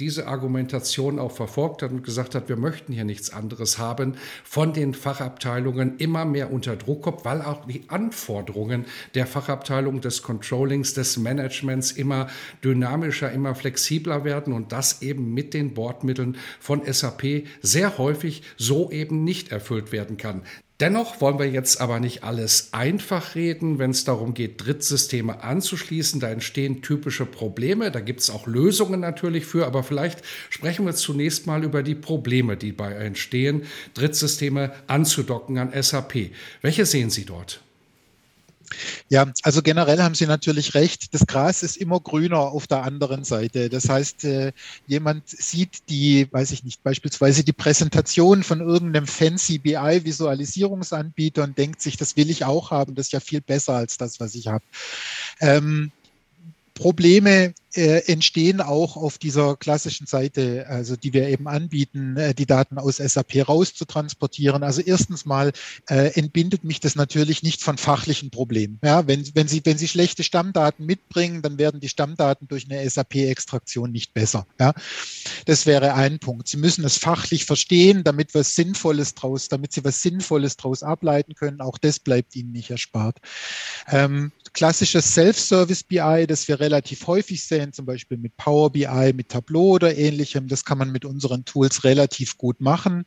diese 0.00 0.26
Argumentation 0.26 1.18
auch 1.18 1.32
verfolgt 1.32 1.82
hat 1.82 1.90
und 1.90 2.02
gesagt 2.02 2.34
hat, 2.34 2.48
wir 2.48 2.56
möchten 2.56 2.92
hier 2.92 3.04
nichts 3.04 3.32
anderes 3.32 3.78
haben, 3.78 4.14
von 4.44 4.72
den 4.72 4.94
Fachabteilungen 4.94 5.96
immer 5.98 6.24
mehr 6.24 6.52
unter 6.52 6.76
Druck 6.76 7.02
kommt, 7.02 7.24
weil 7.24 7.42
auch 7.42 7.66
die 7.66 7.84
Anforderungen 7.88 8.84
der 9.14 9.26
Fachabteilung 9.26 10.00
des 10.00 10.22
Controllings, 10.22 10.94
des 10.94 11.16
Managements 11.16 11.90
immer 11.90 12.28
dynamischer, 12.62 13.32
immer 13.32 13.54
flexibler 13.54 14.24
werden 14.24 14.52
und 14.52 14.72
das 14.72 15.02
eben 15.02 15.34
mit 15.34 15.54
den 15.54 15.74
Bordmitteln 15.74 16.36
von 16.60 16.82
SAP 16.84 17.46
sehr 17.62 17.98
häufig 17.98 18.42
so 18.56 18.90
eben 18.90 19.24
nicht 19.24 19.50
erfüllt 19.52 19.92
werden 19.92 20.16
kann. 20.16 20.42
Dennoch 20.80 21.20
wollen 21.20 21.40
wir 21.40 21.50
jetzt 21.50 21.80
aber 21.80 21.98
nicht 21.98 22.22
alles 22.22 22.68
einfach 22.72 23.34
reden, 23.34 23.80
wenn 23.80 23.90
es 23.90 24.04
darum 24.04 24.32
geht, 24.32 24.64
Drittsysteme 24.64 25.42
anzuschließen. 25.42 26.20
Da 26.20 26.28
entstehen 26.28 26.82
typische 26.82 27.26
Probleme. 27.26 27.90
Da 27.90 27.98
gibt 27.98 28.20
es 28.20 28.30
auch 28.30 28.46
Lösungen 28.46 29.00
natürlich 29.00 29.44
für, 29.44 29.66
aber 29.66 29.82
vielleicht 29.82 30.22
sprechen 30.50 30.86
wir 30.86 30.94
zunächst 30.94 31.48
mal 31.48 31.64
über 31.64 31.82
die 31.82 31.96
Probleme, 31.96 32.56
die 32.56 32.70
bei 32.70 32.92
entstehen, 32.92 33.64
Drittsysteme 33.94 34.72
anzudocken 34.86 35.58
an 35.58 35.72
SAP. 35.82 36.30
Welche 36.62 36.86
sehen 36.86 37.10
Sie 37.10 37.24
dort? 37.24 37.60
Ja, 39.08 39.26
also 39.42 39.62
generell 39.62 40.02
haben 40.02 40.14
Sie 40.14 40.26
natürlich 40.26 40.74
recht. 40.74 41.14
Das 41.14 41.26
Gras 41.26 41.62
ist 41.62 41.76
immer 41.76 42.00
grüner 42.00 42.38
auf 42.38 42.66
der 42.66 42.82
anderen 42.82 43.24
Seite. 43.24 43.68
Das 43.68 43.88
heißt, 43.88 44.24
äh, 44.24 44.52
jemand 44.86 45.28
sieht 45.28 45.88
die, 45.88 46.28
weiß 46.30 46.50
ich 46.52 46.64
nicht, 46.64 46.82
beispielsweise 46.82 47.44
die 47.44 47.52
Präsentation 47.52 48.42
von 48.42 48.60
irgendeinem 48.60 49.06
fancy 49.06 49.58
BI-Visualisierungsanbieter 49.58 51.44
und 51.44 51.56
denkt 51.56 51.80
sich, 51.80 51.96
das 51.96 52.16
will 52.16 52.30
ich 52.30 52.44
auch 52.44 52.70
haben. 52.70 52.94
Das 52.94 53.06
ist 53.06 53.12
ja 53.12 53.20
viel 53.20 53.40
besser 53.40 53.74
als 53.74 53.96
das, 53.96 54.20
was 54.20 54.34
ich 54.34 54.48
habe. 54.48 54.64
Ähm, 55.40 55.92
Probleme 56.74 57.54
äh, 57.74 58.10
entstehen 58.10 58.60
auch 58.60 58.96
auf 58.96 59.18
dieser 59.18 59.56
klassischen 59.56 60.06
Seite, 60.06 60.66
also 60.68 60.96
die 60.96 61.12
wir 61.12 61.28
eben 61.28 61.48
anbieten, 61.48 62.16
äh, 62.16 62.34
die 62.34 62.46
Daten 62.46 62.78
aus 62.78 62.96
SAP 62.96 63.46
raus 63.46 63.74
zu 63.74 63.84
transportieren. 63.84 64.62
Also 64.62 64.80
erstens 64.80 65.26
mal 65.26 65.52
äh, 65.88 66.14
entbindet 66.18 66.64
mich 66.64 66.80
das 66.80 66.94
natürlich 66.94 67.42
nicht 67.42 67.62
von 67.62 67.76
fachlichen 67.76 68.30
Problemen. 68.30 68.78
Ja, 68.82 69.06
wenn, 69.06 69.28
wenn, 69.34 69.48
Sie, 69.48 69.60
wenn 69.64 69.76
Sie 69.76 69.88
schlechte 69.88 70.24
Stammdaten 70.24 70.86
mitbringen, 70.86 71.42
dann 71.42 71.58
werden 71.58 71.80
die 71.80 71.90
Stammdaten 71.90 72.48
durch 72.48 72.70
eine 72.70 72.88
SAP-Extraktion 72.88 73.92
nicht 73.92 74.14
besser. 74.14 74.46
Ja, 74.58 74.72
das 75.44 75.66
wäre 75.66 75.94
ein 75.94 76.18
Punkt. 76.20 76.48
Sie 76.48 76.56
müssen 76.56 76.84
es 76.84 76.96
fachlich 76.96 77.44
verstehen, 77.44 78.02
damit 78.02 78.34
was 78.34 78.54
Sinnvolles 78.54 79.14
draus, 79.14 79.48
damit 79.48 79.72
Sie 79.72 79.84
was 79.84 80.00
Sinnvolles 80.00 80.56
draus 80.56 80.82
ableiten 80.82 81.34
können. 81.34 81.60
Auch 81.60 81.76
das 81.76 81.98
bleibt 81.98 82.34
Ihnen 82.34 82.52
nicht 82.52 82.70
erspart. 82.70 83.18
Ähm, 83.88 84.32
klassisches 84.54 85.12
Self-Service 85.12 85.84
BI, 85.84 86.26
das 86.26 86.48
wir 86.48 86.60
relativ 86.60 87.06
häufig 87.06 87.44
sehen, 87.44 87.57
Content, 87.58 87.74
zum 87.74 87.86
Beispiel 87.86 88.18
mit 88.18 88.36
Power 88.36 88.70
BI, 88.70 89.12
mit 89.14 89.30
Tableau 89.30 89.70
oder 89.74 89.96
ähnlichem. 89.96 90.46
Das 90.48 90.64
kann 90.64 90.78
man 90.78 90.92
mit 90.92 91.04
unseren 91.04 91.44
Tools 91.44 91.84
relativ 91.84 92.38
gut 92.38 92.60
machen. 92.60 93.04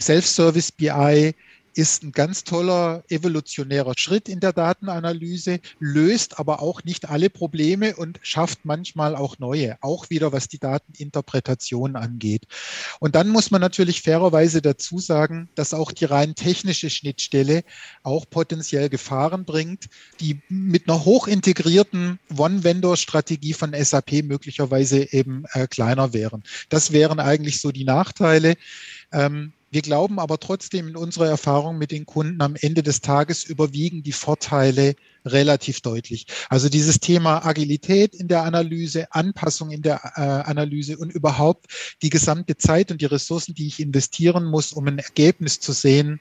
Self-Service 0.00 0.72
BI 0.72 1.34
ist 1.74 2.02
ein 2.02 2.12
ganz 2.12 2.44
toller 2.44 3.04
evolutionärer 3.08 3.94
Schritt 3.96 4.28
in 4.28 4.40
der 4.40 4.52
Datenanalyse, 4.52 5.60
löst 5.78 6.38
aber 6.38 6.62
auch 6.62 6.84
nicht 6.84 7.08
alle 7.08 7.30
Probleme 7.30 7.96
und 7.96 8.20
schafft 8.22 8.64
manchmal 8.64 9.16
auch 9.16 9.38
neue, 9.38 9.76
auch 9.80 10.10
wieder 10.10 10.32
was 10.32 10.48
die 10.48 10.58
Dateninterpretation 10.58 11.96
angeht. 11.96 12.46
Und 13.00 13.14
dann 13.14 13.28
muss 13.28 13.50
man 13.50 13.60
natürlich 13.60 14.02
fairerweise 14.02 14.62
dazu 14.62 14.98
sagen, 14.98 15.48
dass 15.54 15.74
auch 15.74 15.92
die 15.92 16.04
rein 16.04 16.34
technische 16.34 16.90
Schnittstelle 16.90 17.64
auch 18.02 18.28
potenziell 18.28 18.88
Gefahren 18.88 19.44
bringt, 19.44 19.86
die 20.20 20.40
mit 20.48 20.88
einer 20.88 21.04
hochintegrierten 21.04 22.18
One-Vendor-Strategie 22.36 23.54
von 23.54 23.74
SAP 23.74 24.24
möglicherweise 24.24 25.12
eben 25.12 25.44
äh, 25.52 25.66
kleiner 25.66 26.12
wären. 26.12 26.42
Das 26.68 26.92
wären 26.92 27.20
eigentlich 27.20 27.60
so 27.60 27.72
die 27.72 27.84
Nachteile. 27.84 28.54
Ähm, 29.12 29.52
wir 29.72 29.80
glauben 29.80 30.18
aber 30.18 30.38
trotzdem 30.38 30.86
in 30.86 30.96
unserer 30.96 31.28
Erfahrung 31.28 31.78
mit 31.78 31.92
den 31.92 32.04
Kunden 32.04 32.42
am 32.42 32.56
Ende 32.60 32.82
des 32.82 33.00
Tages 33.00 33.42
überwiegen 33.42 34.02
die 34.02 34.12
Vorteile 34.12 34.94
relativ 35.24 35.80
deutlich. 35.80 36.26
Also 36.50 36.68
dieses 36.68 37.00
Thema 37.00 37.46
Agilität 37.46 38.14
in 38.14 38.28
der 38.28 38.42
Analyse, 38.42 39.10
Anpassung 39.12 39.70
in 39.70 39.80
der 39.80 40.12
äh, 40.16 40.20
Analyse 40.20 40.98
und 40.98 41.10
überhaupt 41.10 41.96
die 42.02 42.10
gesamte 42.10 42.58
Zeit 42.58 42.90
und 42.90 43.00
die 43.00 43.06
Ressourcen, 43.06 43.54
die 43.54 43.66
ich 43.66 43.80
investieren 43.80 44.44
muss, 44.44 44.74
um 44.74 44.86
ein 44.88 44.98
Ergebnis 44.98 45.58
zu 45.58 45.72
sehen, 45.72 46.20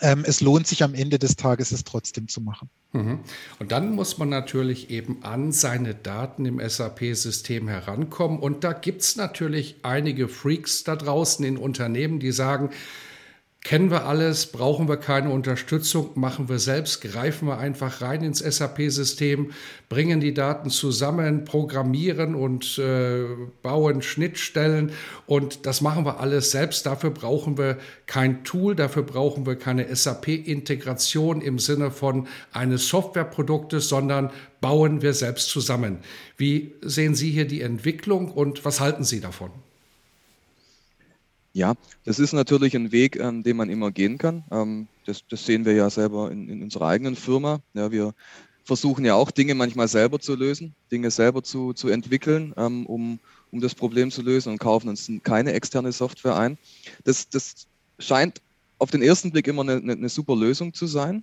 es 0.00 0.40
lohnt 0.40 0.66
sich 0.66 0.82
am 0.82 0.94
Ende 0.94 1.18
des 1.18 1.36
Tages, 1.36 1.72
es 1.72 1.84
trotzdem 1.84 2.28
zu 2.28 2.40
machen. 2.40 2.68
Mhm. 2.92 3.20
Und 3.58 3.72
dann 3.72 3.94
muss 3.94 4.18
man 4.18 4.28
natürlich 4.28 4.90
eben 4.90 5.22
an 5.22 5.52
seine 5.52 5.94
Daten 5.94 6.46
im 6.46 6.60
SAP-System 6.66 7.68
herankommen. 7.68 8.38
Und 8.38 8.64
da 8.64 8.72
gibt 8.72 9.02
es 9.02 9.16
natürlich 9.16 9.76
einige 9.82 10.28
Freaks 10.28 10.84
da 10.84 10.96
draußen 10.96 11.44
in 11.44 11.56
Unternehmen, 11.56 12.20
die 12.20 12.32
sagen, 12.32 12.70
kennen 13.68 13.90
wir 13.90 14.06
alles, 14.06 14.46
brauchen 14.46 14.88
wir 14.88 14.96
keine 14.96 15.28
Unterstützung, 15.28 16.12
machen 16.14 16.48
wir 16.48 16.58
selbst, 16.58 17.02
greifen 17.02 17.46
wir 17.48 17.58
einfach 17.58 18.00
rein 18.00 18.22
ins 18.24 18.38
SAP-System, 18.38 19.50
bringen 19.90 20.20
die 20.20 20.32
Daten 20.32 20.70
zusammen, 20.70 21.44
programmieren 21.44 22.34
und 22.34 22.78
äh, 22.78 23.26
bauen 23.62 24.00
Schnittstellen 24.00 24.92
und 25.26 25.66
das 25.66 25.82
machen 25.82 26.06
wir 26.06 26.18
alles 26.18 26.50
selbst. 26.50 26.86
Dafür 26.86 27.10
brauchen 27.10 27.58
wir 27.58 27.76
kein 28.06 28.42
Tool, 28.42 28.74
dafür 28.74 29.02
brauchen 29.02 29.44
wir 29.44 29.56
keine 29.56 29.94
SAP-Integration 29.94 31.42
im 31.42 31.58
Sinne 31.58 31.90
von 31.90 32.26
eines 32.52 32.88
Softwareproduktes, 32.88 33.86
sondern 33.86 34.30
bauen 34.62 35.02
wir 35.02 35.12
selbst 35.12 35.50
zusammen. 35.50 35.98
Wie 36.38 36.72
sehen 36.80 37.14
Sie 37.14 37.30
hier 37.30 37.46
die 37.46 37.60
Entwicklung 37.60 38.32
und 38.32 38.64
was 38.64 38.80
halten 38.80 39.04
Sie 39.04 39.20
davon? 39.20 39.50
Ja, 41.58 41.74
das 42.04 42.20
ist 42.20 42.34
natürlich 42.34 42.76
ein 42.76 42.92
Weg, 42.92 43.16
ähm, 43.16 43.42
den 43.42 43.56
man 43.56 43.68
immer 43.68 43.90
gehen 43.90 44.16
kann. 44.16 44.44
Ähm, 44.52 44.86
das, 45.06 45.24
das, 45.28 45.44
sehen 45.44 45.64
wir 45.64 45.72
ja 45.72 45.90
selber 45.90 46.30
in, 46.30 46.48
in 46.48 46.62
unserer 46.62 46.86
eigenen 46.86 47.16
Firma. 47.16 47.60
Ja, 47.74 47.90
wir 47.90 48.14
versuchen 48.62 49.04
ja 49.04 49.16
auch 49.16 49.32
Dinge 49.32 49.56
manchmal 49.56 49.88
selber 49.88 50.20
zu 50.20 50.36
lösen, 50.36 50.76
Dinge 50.92 51.10
selber 51.10 51.42
zu, 51.42 51.72
zu 51.72 51.88
entwickeln, 51.88 52.54
ähm, 52.56 52.86
um, 52.86 53.18
um 53.50 53.60
das 53.60 53.74
Problem 53.74 54.12
zu 54.12 54.22
lösen 54.22 54.52
und 54.52 54.60
kaufen 54.60 54.88
uns 54.88 55.10
keine 55.24 55.52
externe 55.52 55.90
Software 55.90 56.36
ein. 56.36 56.58
Das, 57.02 57.28
das 57.28 57.66
scheint 57.98 58.40
auf 58.78 58.92
den 58.92 59.02
ersten 59.02 59.32
Blick 59.32 59.48
immer 59.48 59.62
eine, 59.62 59.78
eine, 59.78 60.08
super 60.08 60.36
Lösung 60.36 60.72
zu 60.72 60.86
sein. 60.86 61.22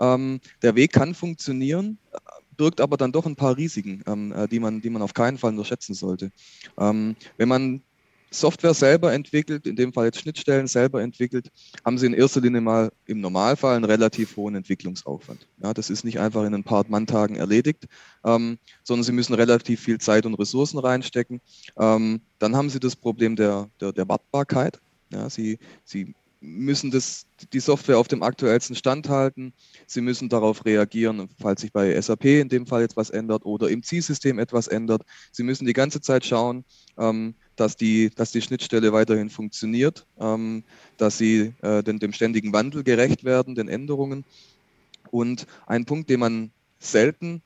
Ähm, 0.00 0.40
der 0.62 0.76
Weg 0.76 0.94
kann 0.94 1.14
funktionieren, 1.14 1.98
birgt 2.56 2.80
aber 2.80 2.96
dann 2.96 3.12
doch 3.12 3.26
ein 3.26 3.36
paar 3.36 3.58
Risiken, 3.58 4.02
ähm, 4.06 4.32
äh, 4.32 4.48
die, 4.48 4.60
man, 4.60 4.80
die 4.80 4.88
man 4.88 5.02
auf 5.02 5.12
keinen 5.12 5.36
Fall 5.36 5.50
unterschätzen 5.50 5.92
sollte. 5.92 6.32
Ähm, 6.78 7.16
wenn 7.36 7.48
man 7.48 7.82
Software 8.40 8.74
selber 8.74 9.12
entwickelt, 9.12 9.66
in 9.66 9.76
dem 9.76 9.92
Fall 9.92 10.06
jetzt 10.06 10.20
Schnittstellen 10.20 10.66
selber 10.66 11.02
entwickelt, 11.02 11.48
haben 11.84 11.98
sie 11.98 12.06
in 12.06 12.14
erster 12.14 12.40
Linie 12.40 12.60
mal 12.60 12.92
im 13.06 13.20
Normalfall 13.20 13.76
einen 13.76 13.84
relativ 13.84 14.36
hohen 14.36 14.54
Entwicklungsaufwand. 14.54 15.46
Ja, 15.62 15.72
das 15.72 15.90
ist 15.90 16.04
nicht 16.04 16.18
einfach 16.18 16.44
in 16.44 16.54
ein 16.54 16.64
paar 16.64 16.84
Manntagen 16.88 17.36
erledigt, 17.36 17.86
ähm, 18.24 18.58
sondern 18.82 19.04
sie 19.04 19.12
müssen 19.12 19.34
relativ 19.34 19.80
viel 19.80 19.98
Zeit 19.98 20.26
und 20.26 20.34
Ressourcen 20.34 20.78
reinstecken. 20.78 21.40
Ähm, 21.78 22.20
dann 22.38 22.56
haben 22.56 22.70
sie 22.70 22.80
das 22.80 22.96
Problem 22.96 23.36
der, 23.36 23.70
der, 23.80 23.92
der 23.92 24.08
Wartbarkeit. 24.08 24.80
Ja, 25.10 25.30
sie, 25.30 25.58
sie 25.84 26.14
müssen 26.44 26.90
das, 26.90 27.26
die 27.52 27.60
Software 27.60 27.98
auf 27.98 28.08
dem 28.08 28.22
aktuellsten 28.22 28.76
Stand 28.76 29.08
halten. 29.08 29.54
Sie 29.86 30.00
müssen 30.00 30.28
darauf 30.28 30.64
reagieren, 30.64 31.28
falls 31.40 31.62
sich 31.62 31.72
bei 31.72 32.00
SAP 32.00 32.24
in 32.24 32.48
dem 32.48 32.66
Fall 32.66 32.82
jetzt 32.82 32.96
was 32.96 33.10
ändert 33.10 33.44
oder 33.44 33.68
im 33.70 33.82
Zielsystem 33.82 34.38
etwas 34.38 34.68
ändert. 34.68 35.02
Sie 35.32 35.42
müssen 35.42 35.66
die 35.66 35.72
ganze 35.72 36.00
Zeit 36.00 36.24
schauen, 36.24 36.64
ähm, 36.98 37.34
dass, 37.56 37.76
die, 37.76 38.10
dass 38.10 38.32
die 38.32 38.42
Schnittstelle 38.42 38.92
weiterhin 38.92 39.30
funktioniert, 39.30 40.06
ähm, 40.18 40.64
dass 40.96 41.18
sie 41.18 41.52
äh, 41.62 41.82
den, 41.82 41.98
dem 41.98 42.12
ständigen 42.12 42.52
Wandel 42.52 42.82
gerecht 42.82 43.24
werden, 43.24 43.54
den 43.54 43.68
Änderungen. 43.68 44.24
Und 45.10 45.46
ein 45.66 45.84
Punkt, 45.84 46.10
den 46.10 46.20
man 46.20 46.50
selten 46.78 47.42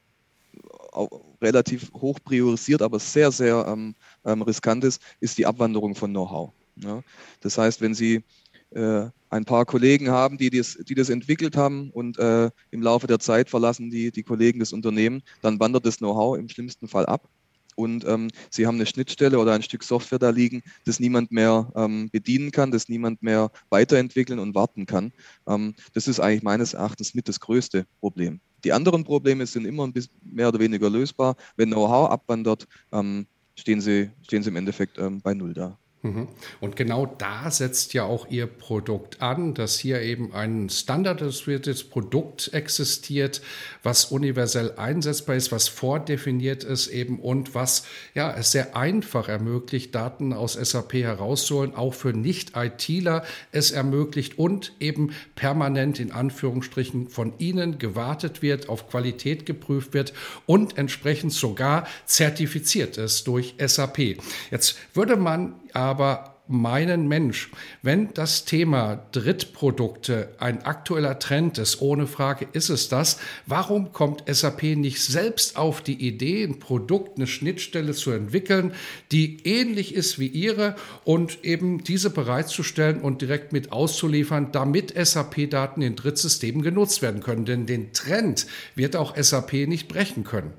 relativ 1.41 1.93
hoch 1.95 2.19
priorisiert, 2.25 2.83
aber 2.83 2.99
sehr, 2.99 3.31
sehr 3.31 3.67
ähm, 3.69 3.95
ähm, 4.25 4.43
riskant 4.43 4.85
ist, 4.85 5.01
ist 5.21 5.39
die 5.39 5.47
Abwanderung 5.47 5.95
von 5.95 6.11
Know-how. 6.11 6.53
Ja? 6.77 7.03
Das 7.41 7.59
heißt, 7.59 7.81
wenn 7.81 7.95
Sie 7.95 8.25
äh, 8.71 9.07
ein 9.31 9.45
paar 9.45 9.65
Kollegen 9.65 10.11
haben, 10.11 10.39
die 10.39 10.51
das, 10.51 10.79
die 10.89 10.95
das 10.95 11.11
entwickelt 11.11 11.57
haben 11.57 11.91
und 11.91 12.19
äh, 12.19 12.51
im 12.71 12.83
Laufe 12.83 13.07
der 13.07 13.19
Zeit 13.19 13.49
verlassen 13.51 13.91
die, 13.91 14.11
die 14.11 14.23
Kollegen 14.23 14.59
das 14.59 14.73
Unternehmen, 14.73 15.23
dann 15.43 15.61
wandert 15.61 15.87
das 15.87 15.99
Know-how 15.99 16.37
im 16.37 16.49
schlimmsten 16.49 16.89
Fall 16.89 17.07
ab 17.07 17.29
und 17.79 18.05
ähm, 18.07 18.29
sie 18.51 18.67
haben 18.67 18.75
eine 18.75 18.87
Schnittstelle 18.87 19.39
oder 19.39 19.53
ein 19.53 19.63
Stück 19.63 19.85
Software 19.85 20.19
da 20.19 20.31
liegen, 20.31 20.63
das 20.85 20.99
niemand 20.99 21.31
mehr 21.31 21.71
ähm, 21.77 22.11
bedienen 22.11 22.51
kann, 22.51 22.73
das 22.73 22.89
niemand 22.89 23.23
mehr 23.23 23.53
weiterentwickeln 23.71 24.41
und 24.41 24.57
warten 24.57 24.85
kann. 24.85 25.13
Ähm, 25.47 25.75
das 25.95 26.09
ist 26.09 26.19
eigentlich 26.19 26.43
meines 26.43 26.75
Erachtens 26.75 27.15
mit 27.15 27.29
das 27.29 27.39
größte 27.39 27.87
Problem. 28.01 28.41
Die 28.65 28.73
anderen 28.73 29.05
Probleme 29.05 29.47
sind 29.47 29.65
immer 29.65 29.87
ein 29.87 29.93
bisschen 29.93 30.13
mehr 30.23 30.49
oder 30.49 30.59
weniger 30.59 30.91
lösbar. 30.91 31.37
Wenn 31.57 31.71
Know-how 31.71 32.11
abwandert, 32.11 32.67
ähm, 32.91 33.29
stehen, 33.55 33.81
sie, 33.81 34.11
stehen 34.23 34.43
sie 34.43 34.51
im 34.51 34.57
Endeffekt 34.57 34.99
ähm, 34.99 35.21
bei 35.21 35.33
Null 35.33 35.55
da. 35.55 35.79
Mhm. 36.03 36.29
Und 36.61 36.77
genau 36.77 37.07
da 37.07 37.51
setzt 37.51 37.93
ja 37.93 38.05
auch 38.05 38.29
Ihr 38.29 38.47
Produkt 38.47 39.21
an, 39.21 39.55
dass 39.55 39.81
hier 39.81 40.01
eben 40.01 40.33
ein 40.33 40.69
standardisiertes 40.71 41.83
Produkt 41.83 42.55
existiert, 42.55 43.41
was 43.83 44.05
universell 44.05 44.75
einsetzbar 44.77 45.35
ist, 45.35 45.51
was 45.51 45.67
vordefiniert 45.67 46.63
ist 46.63 46.87
eben 46.87 47.19
und 47.19 47.57
was 47.57 47.85
ja 48.15 48.33
es 48.33 48.53
sehr 48.53 48.77
einfach 48.77 49.29
ermöglicht, 49.29 49.93
Daten 49.93 50.33
aus 50.33 50.53
SAP 50.53 50.93
herauszuholen, 50.93 51.75
auch 51.75 51.95
für 51.95 52.13
Nicht-ITler 52.13 53.25
es 53.51 53.73
ermöglicht 53.73 54.39
und 54.39 54.75
eben 54.79 55.11
permanent 55.35 55.99
in 55.99 56.13
Anführungsstrichen 56.13 57.09
von 57.09 57.33
Ihnen 57.39 57.79
gewartet 57.79 58.41
wird, 58.41 58.69
auf 58.69 58.89
Qualität 58.89 59.47
geprüft 59.47 59.95
wird 59.95 60.13
und 60.47 60.79
entsprechend 60.79 61.33
sogar 61.33 61.89
zertifiziert 62.07 62.99
ist 62.99 63.27
durch 63.27 63.57
SAP. 63.59 64.19
Jetzt 64.53 64.77
würde 64.95 65.17
man 65.17 65.55
aber 65.75 66.39
meinen 66.49 67.09
Mensch, 67.09 67.51
wenn 67.83 68.13
das 68.15 68.45
Thema 68.45 69.07
Drittprodukte 69.13 70.31
ein 70.39 70.65
aktueller 70.65 71.19
Trend 71.19 71.59
ist, 71.59 71.81
ohne 71.81 72.07
Frage 72.07 72.49
ist 72.53 72.71
es 72.71 72.89
das, 72.89 73.19
warum 73.47 73.93
kommt 73.93 74.25
SAP 74.27 74.63
nicht 74.63 75.03
selbst 75.03 75.57
auf 75.57 75.83
die 75.83 76.07
Idee, 76.07 76.45
ein 76.45 76.59
Produkt, 76.59 77.19
eine 77.19 77.27
Schnittstelle 77.27 77.93
zu 77.93 78.11
entwickeln, 78.11 78.73
die 79.13 79.39
ähnlich 79.45 79.95
ist 79.95 80.19
wie 80.19 80.27
ihre 80.27 80.75
und 81.05 81.45
eben 81.45 81.85
diese 81.85 82.11
bereitzustellen 82.11 83.01
und 83.01 83.21
direkt 83.21 83.53
mit 83.53 83.71
auszuliefern, 83.71 84.51
damit 84.53 84.95
SAP-Daten 84.97 85.83
in 85.83 85.97
Drittsystemen 85.97 86.63
genutzt 86.63 87.03
werden 87.03 87.23
können? 87.23 87.45
Denn 87.45 87.67
den 87.67 87.93
Trend 87.93 88.47
wird 88.75 88.97
auch 88.97 89.17
SAP 89.17 89.53
nicht 89.53 89.89
brechen 89.89 90.25
können. 90.25 90.53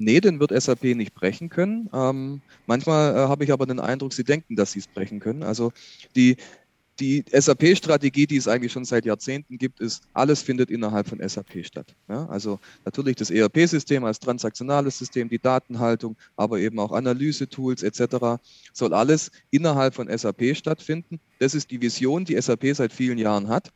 Nee, 0.00 0.20
den 0.20 0.40
wird 0.40 0.50
SAP 0.58 0.84
nicht 0.96 1.14
brechen 1.14 1.50
können. 1.50 1.90
Ähm, 1.92 2.40
manchmal 2.66 3.14
äh, 3.14 3.18
habe 3.18 3.44
ich 3.44 3.52
aber 3.52 3.66
den 3.66 3.78
Eindruck, 3.78 4.14
sie 4.14 4.24
denken, 4.24 4.56
dass 4.56 4.72
sie 4.72 4.78
es 4.78 4.88
brechen 4.88 5.20
können. 5.20 5.42
Also 5.42 5.72
die, 6.16 6.38
die 7.00 7.22
SAP-Strategie, 7.30 8.26
die 8.26 8.38
es 8.38 8.48
eigentlich 8.48 8.72
schon 8.72 8.86
seit 8.86 9.04
Jahrzehnten 9.04 9.58
gibt, 9.58 9.78
ist, 9.80 10.04
alles 10.14 10.40
findet 10.40 10.70
innerhalb 10.70 11.06
von 11.06 11.20
SAP 11.26 11.66
statt. 11.66 11.94
Ja, 12.08 12.24
also 12.30 12.58
natürlich 12.86 13.16
das 13.16 13.30
ERP-System 13.30 14.02
als 14.04 14.18
transaktionales 14.20 14.98
System, 14.98 15.28
die 15.28 15.38
Datenhaltung, 15.38 16.16
aber 16.34 16.60
eben 16.60 16.78
auch 16.78 16.92
Analyse-Tools 16.92 17.82
etc. 17.82 18.40
soll 18.72 18.94
alles 18.94 19.30
innerhalb 19.50 19.94
von 19.94 20.08
SAP 20.08 20.56
stattfinden. 20.56 21.20
Das 21.40 21.54
ist 21.54 21.70
die 21.70 21.82
Vision, 21.82 22.24
die 22.24 22.40
SAP 22.40 22.74
seit 22.74 22.94
vielen 22.94 23.18
Jahren 23.18 23.48
hat. 23.48 23.70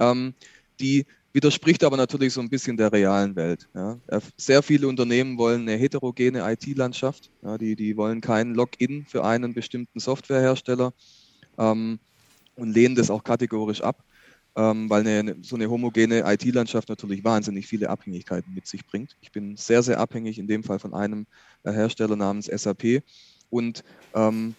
Ähm, 0.00 0.34
die 0.80 1.06
widerspricht 1.38 1.84
aber 1.84 1.96
natürlich 1.96 2.32
so 2.32 2.40
ein 2.40 2.48
bisschen 2.48 2.76
der 2.76 2.92
realen 2.92 3.36
Welt. 3.36 3.68
Ja. 3.72 3.96
Sehr 4.36 4.60
viele 4.60 4.88
Unternehmen 4.88 5.38
wollen 5.38 5.60
eine 5.62 5.76
heterogene 5.76 6.40
IT-Landschaft. 6.50 7.30
Ja, 7.42 7.56
die, 7.56 7.76
die 7.76 7.96
wollen 7.96 8.20
kein 8.20 8.54
Login 8.54 9.06
für 9.06 9.24
einen 9.24 9.54
bestimmten 9.54 10.00
Softwarehersteller 10.00 10.92
ähm, 11.56 12.00
und 12.56 12.72
lehnen 12.72 12.96
das 12.96 13.08
auch 13.08 13.22
kategorisch 13.22 13.82
ab, 13.82 14.02
ähm, 14.56 14.90
weil 14.90 15.06
eine, 15.06 15.36
so 15.42 15.54
eine 15.54 15.70
homogene 15.70 16.24
IT-Landschaft 16.26 16.88
natürlich 16.88 17.22
wahnsinnig 17.22 17.68
viele 17.68 17.88
Abhängigkeiten 17.88 18.52
mit 18.52 18.66
sich 18.66 18.84
bringt. 18.84 19.16
Ich 19.20 19.30
bin 19.30 19.56
sehr, 19.56 19.84
sehr 19.84 20.00
abhängig 20.00 20.40
in 20.40 20.48
dem 20.48 20.64
Fall 20.64 20.80
von 20.80 20.92
einem 20.92 21.28
äh, 21.62 21.70
Hersteller 21.70 22.16
namens 22.16 22.46
SAP 22.46 23.04
und 23.48 23.84
ähm, 24.12 24.56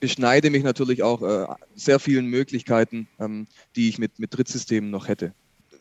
beschneide 0.00 0.50
mich 0.50 0.64
natürlich 0.64 1.02
auch 1.02 1.22
äh, 1.22 1.46
sehr 1.74 1.98
vielen 1.98 2.26
Möglichkeiten, 2.26 3.08
ähm, 3.18 3.46
die 3.74 3.88
ich 3.88 3.96
mit, 3.96 4.18
mit 4.18 4.36
Drittsystemen 4.36 4.90
noch 4.90 5.08
hätte. 5.08 5.32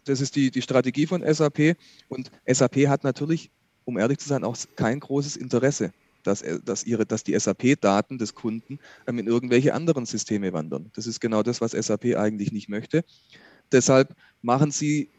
Das 0.09 0.21
ist 0.21 0.35
die, 0.35 0.49
die 0.49 0.63
Strategie 0.63 1.05
von 1.05 1.21
SAP. 1.21 1.77
Und 2.07 2.31
SAP 2.47 2.87
hat 2.87 3.03
natürlich, 3.03 3.51
um 3.85 3.99
ehrlich 3.99 4.17
zu 4.17 4.27
sein, 4.27 4.43
auch 4.43 4.57
kein 4.75 4.99
großes 4.99 5.37
Interesse, 5.37 5.91
dass, 6.23 6.41
äh, 6.41 6.59
dass, 6.65 6.83
ihre, 6.83 7.05
dass 7.05 7.23
die 7.23 7.39
SAP-Daten 7.39 8.17
des 8.17 8.33
Kunden 8.33 8.79
ähm, 9.05 9.19
in 9.19 9.27
irgendwelche 9.27 9.75
anderen 9.75 10.07
Systeme 10.07 10.51
wandern. 10.51 10.89
Das 10.95 11.05
ist 11.05 11.19
genau 11.19 11.43
das, 11.43 11.61
was 11.61 11.73
SAP 11.73 12.15
eigentlich 12.17 12.51
nicht 12.51 12.69
möchte. 12.69 13.05
Deshalb 13.71 14.15
machen 14.41 14.71
sie 14.71 15.09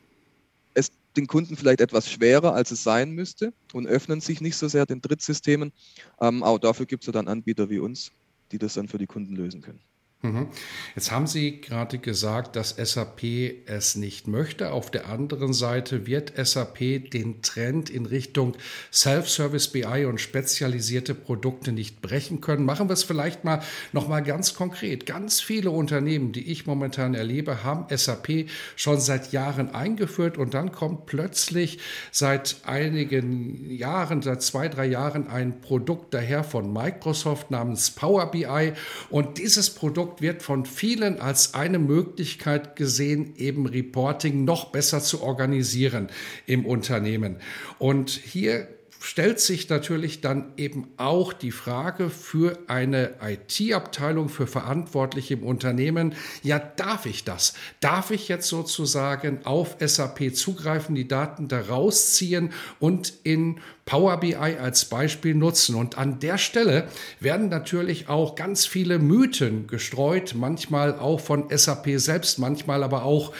es 0.74 0.90
den 1.16 1.28
Kunden 1.28 1.56
vielleicht 1.56 1.80
etwas 1.80 2.10
schwerer, 2.10 2.54
als 2.54 2.72
es 2.72 2.82
sein 2.82 3.12
müsste 3.12 3.52
und 3.72 3.86
öffnen 3.86 4.20
sich 4.20 4.40
nicht 4.40 4.56
so 4.56 4.66
sehr 4.66 4.86
den 4.86 5.00
Drittsystemen. 5.00 5.72
Ähm, 6.20 6.42
auch 6.42 6.58
dafür 6.58 6.86
gibt 6.86 7.04
es 7.04 7.06
ja 7.06 7.12
dann 7.12 7.28
Anbieter 7.28 7.70
wie 7.70 7.78
uns, 7.78 8.10
die 8.50 8.58
das 8.58 8.74
dann 8.74 8.88
für 8.88 8.98
die 8.98 9.06
Kunden 9.06 9.36
lösen 9.36 9.60
können. 9.60 9.80
Mhm. 10.22 10.48
Jetzt 10.94 11.10
haben 11.12 11.26
Sie 11.26 11.62
gerade 11.62 11.96
gesagt, 11.96 12.54
dass 12.54 12.76
SAP 12.76 13.22
es 13.64 13.96
nicht 13.96 14.28
möchte. 14.28 14.70
Auf 14.72 14.90
der 14.90 15.08
anderen 15.08 15.54
Seite 15.54 16.06
wird 16.06 16.34
SAP 16.36 17.10
den 17.10 17.40
Trend 17.40 17.88
in 17.88 18.04
Richtung 18.04 18.54
Self-Service 18.92 19.68
BI 19.68 20.04
und 20.04 20.20
spezialisierte 20.20 21.14
Produkte 21.14 21.72
nicht 21.72 22.02
brechen 22.02 22.42
können. 22.42 22.66
Machen 22.66 22.90
wir 22.90 22.92
es 22.92 23.02
vielleicht 23.02 23.44
mal 23.44 23.62
noch 23.92 24.08
mal 24.08 24.20
ganz 24.20 24.54
konkret. 24.54 25.06
Ganz 25.06 25.40
viele 25.40 25.70
Unternehmen, 25.70 26.32
die 26.32 26.52
ich 26.52 26.66
momentan 26.66 27.14
erlebe, 27.14 27.64
haben 27.64 27.86
SAP 27.88 28.50
schon 28.76 29.00
seit 29.00 29.32
Jahren 29.32 29.74
eingeführt 29.74 30.36
und 30.36 30.52
dann 30.52 30.70
kommt 30.70 31.06
plötzlich 31.06 31.78
seit 32.12 32.56
einigen 32.64 33.70
Jahren, 33.70 34.20
seit 34.20 34.42
zwei, 34.42 34.68
drei 34.68 34.84
Jahren 34.84 35.28
ein 35.28 35.62
Produkt 35.62 36.12
daher 36.12 36.44
von 36.44 36.70
Microsoft 36.70 37.50
namens 37.50 37.90
Power 37.90 38.30
BI 38.30 38.74
und 39.08 39.38
dieses 39.38 39.70
Produkt 39.70 40.09
Produkt 40.10 40.22
wird 40.22 40.42
von 40.42 40.64
vielen 40.66 41.20
als 41.20 41.54
eine 41.54 41.78
Möglichkeit 41.78 42.74
gesehen, 42.74 43.34
eben 43.36 43.66
Reporting 43.66 44.44
noch 44.44 44.72
besser 44.72 45.00
zu 45.00 45.22
organisieren 45.22 46.08
im 46.46 46.66
Unternehmen. 46.66 47.36
Und 47.78 48.10
hier 48.10 48.68
stellt 49.00 49.40
sich 49.40 49.68
natürlich 49.70 50.20
dann 50.20 50.52
eben 50.58 50.88
auch 50.98 51.32
die 51.32 51.52
Frage 51.52 52.10
für 52.10 52.58
eine 52.66 53.14
IT-Abteilung, 53.22 54.28
für 54.28 54.46
Verantwortliche 54.46 55.34
im 55.34 55.42
Unternehmen, 55.42 56.14
ja, 56.42 56.58
darf 56.58 57.06
ich 57.06 57.24
das? 57.24 57.54
Darf 57.80 58.10
ich 58.10 58.28
jetzt 58.28 58.48
sozusagen 58.48 59.40
auf 59.44 59.76
SAP 59.80 60.34
zugreifen, 60.34 60.94
die 60.94 61.08
Daten 61.08 61.48
da 61.48 61.60
rausziehen 61.62 62.52
und 62.78 63.14
in 63.22 63.60
Power 63.86 64.18
BI 64.20 64.34
als 64.34 64.84
Beispiel 64.84 65.34
nutzen? 65.34 65.76
Und 65.76 65.96
an 65.96 66.20
der 66.20 66.36
Stelle 66.36 66.86
werden 67.20 67.48
natürlich 67.48 68.08
auch 68.10 68.34
ganz 68.34 68.66
viele 68.66 68.98
Mythen 68.98 69.66
gestreut, 69.66 70.34
manchmal 70.36 70.98
auch 70.98 71.20
von 71.20 71.48
SAP 71.48 71.98
selbst, 71.98 72.38
manchmal 72.38 72.82
aber 72.82 73.04
auch 73.04 73.32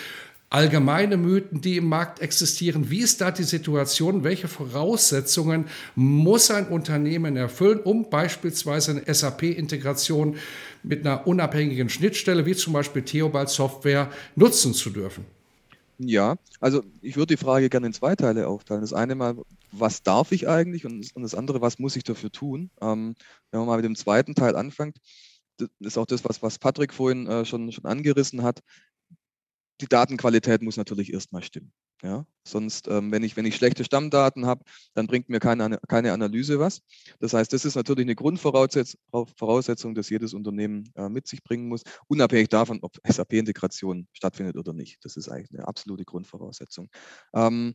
allgemeine 0.50 1.16
Mythen, 1.16 1.60
die 1.60 1.76
im 1.76 1.86
Markt 1.86 2.18
existieren. 2.18 2.90
Wie 2.90 3.00
ist 3.00 3.20
da 3.20 3.30
die 3.30 3.44
Situation? 3.44 4.24
Welche 4.24 4.48
Voraussetzungen 4.48 5.66
muss 5.94 6.50
ein 6.50 6.66
Unternehmen 6.66 7.36
erfüllen, 7.36 7.78
um 7.78 8.10
beispielsweise 8.10 8.90
eine 8.90 9.14
SAP-Integration 9.14 10.36
mit 10.82 11.06
einer 11.06 11.26
unabhängigen 11.26 11.88
Schnittstelle 11.88 12.44
wie 12.46 12.56
zum 12.56 12.72
Beispiel 12.72 13.02
Theobald 13.02 13.48
Software 13.48 14.10
nutzen 14.34 14.74
zu 14.74 14.90
dürfen? 14.90 15.24
Ja, 15.98 16.36
also 16.60 16.82
ich 17.00 17.16
würde 17.16 17.36
die 17.36 17.42
Frage 17.42 17.68
gerne 17.68 17.86
in 17.86 17.92
zwei 17.92 18.16
Teile 18.16 18.48
aufteilen. 18.48 18.80
Das 18.80 18.92
eine 18.92 19.14
mal, 19.14 19.36
was 19.70 20.02
darf 20.02 20.32
ich 20.32 20.48
eigentlich 20.48 20.84
und 20.84 21.06
das 21.14 21.34
andere, 21.34 21.60
was 21.60 21.78
muss 21.78 21.94
ich 21.94 22.04
dafür 22.04 22.32
tun? 22.32 22.70
Ähm, 22.80 23.14
wenn 23.50 23.60
man 23.60 23.68
mal 23.68 23.76
mit 23.76 23.84
dem 23.84 23.96
zweiten 23.96 24.34
Teil 24.34 24.56
anfängt, 24.56 24.96
das 25.58 25.68
ist 25.80 25.98
auch 25.98 26.06
das, 26.06 26.24
was, 26.24 26.42
was 26.42 26.58
Patrick 26.58 26.94
vorhin 26.94 27.26
äh, 27.26 27.44
schon, 27.44 27.70
schon 27.70 27.84
angerissen 27.84 28.42
hat 28.42 28.62
die 29.80 29.86
Datenqualität 29.86 30.62
muss 30.62 30.76
natürlich 30.76 31.12
erstmal 31.12 31.42
stimmen. 31.42 31.72
Ja? 32.02 32.26
Sonst, 32.46 32.88
ähm, 32.88 33.12
wenn, 33.12 33.22
ich, 33.22 33.36
wenn 33.36 33.44
ich 33.44 33.56
schlechte 33.56 33.84
Stammdaten 33.84 34.46
habe, 34.46 34.64
dann 34.94 35.06
bringt 35.06 35.28
mir 35.28 35.40
keine, 35.40 35.78
keine 35.88 36.12
Analyse 36.12 36.58
was. 36.58 36.82
Das 37.18 37.34
heißt, 37.34 37.52
das 37.52 37.64
ist 37.64 37.74
natürlich 37.74 38.04
eine 38.04 38.14
Grundvoraussetzung, 38.14 39.94
dass 39.94 40.10
jedes 40.10 40.34
Unternehmen 40.34 40.90
äh, 40.94 41.08
mit 41.08 41.26
sich 41.26 41.42
bringen 41.42 41.68
muss, 41.68 41.82
unabhängig 42.08 42.48
davon, 42.48 42.78
ob 42.82 42.96
SAP-Integration 43.06 44.08
stattfindet 44.12 44.56
oder 44.56 44.72
nicht. 44.72 45.04
Das 45.04 45.16
ist 45.16 45.28
eigentlich 45.28 45.50
eine 45.58 45.68
absolute 45.68 46.04
Grundvoraussetzung. 46.04 46.88
Ähm, 47.34 47.74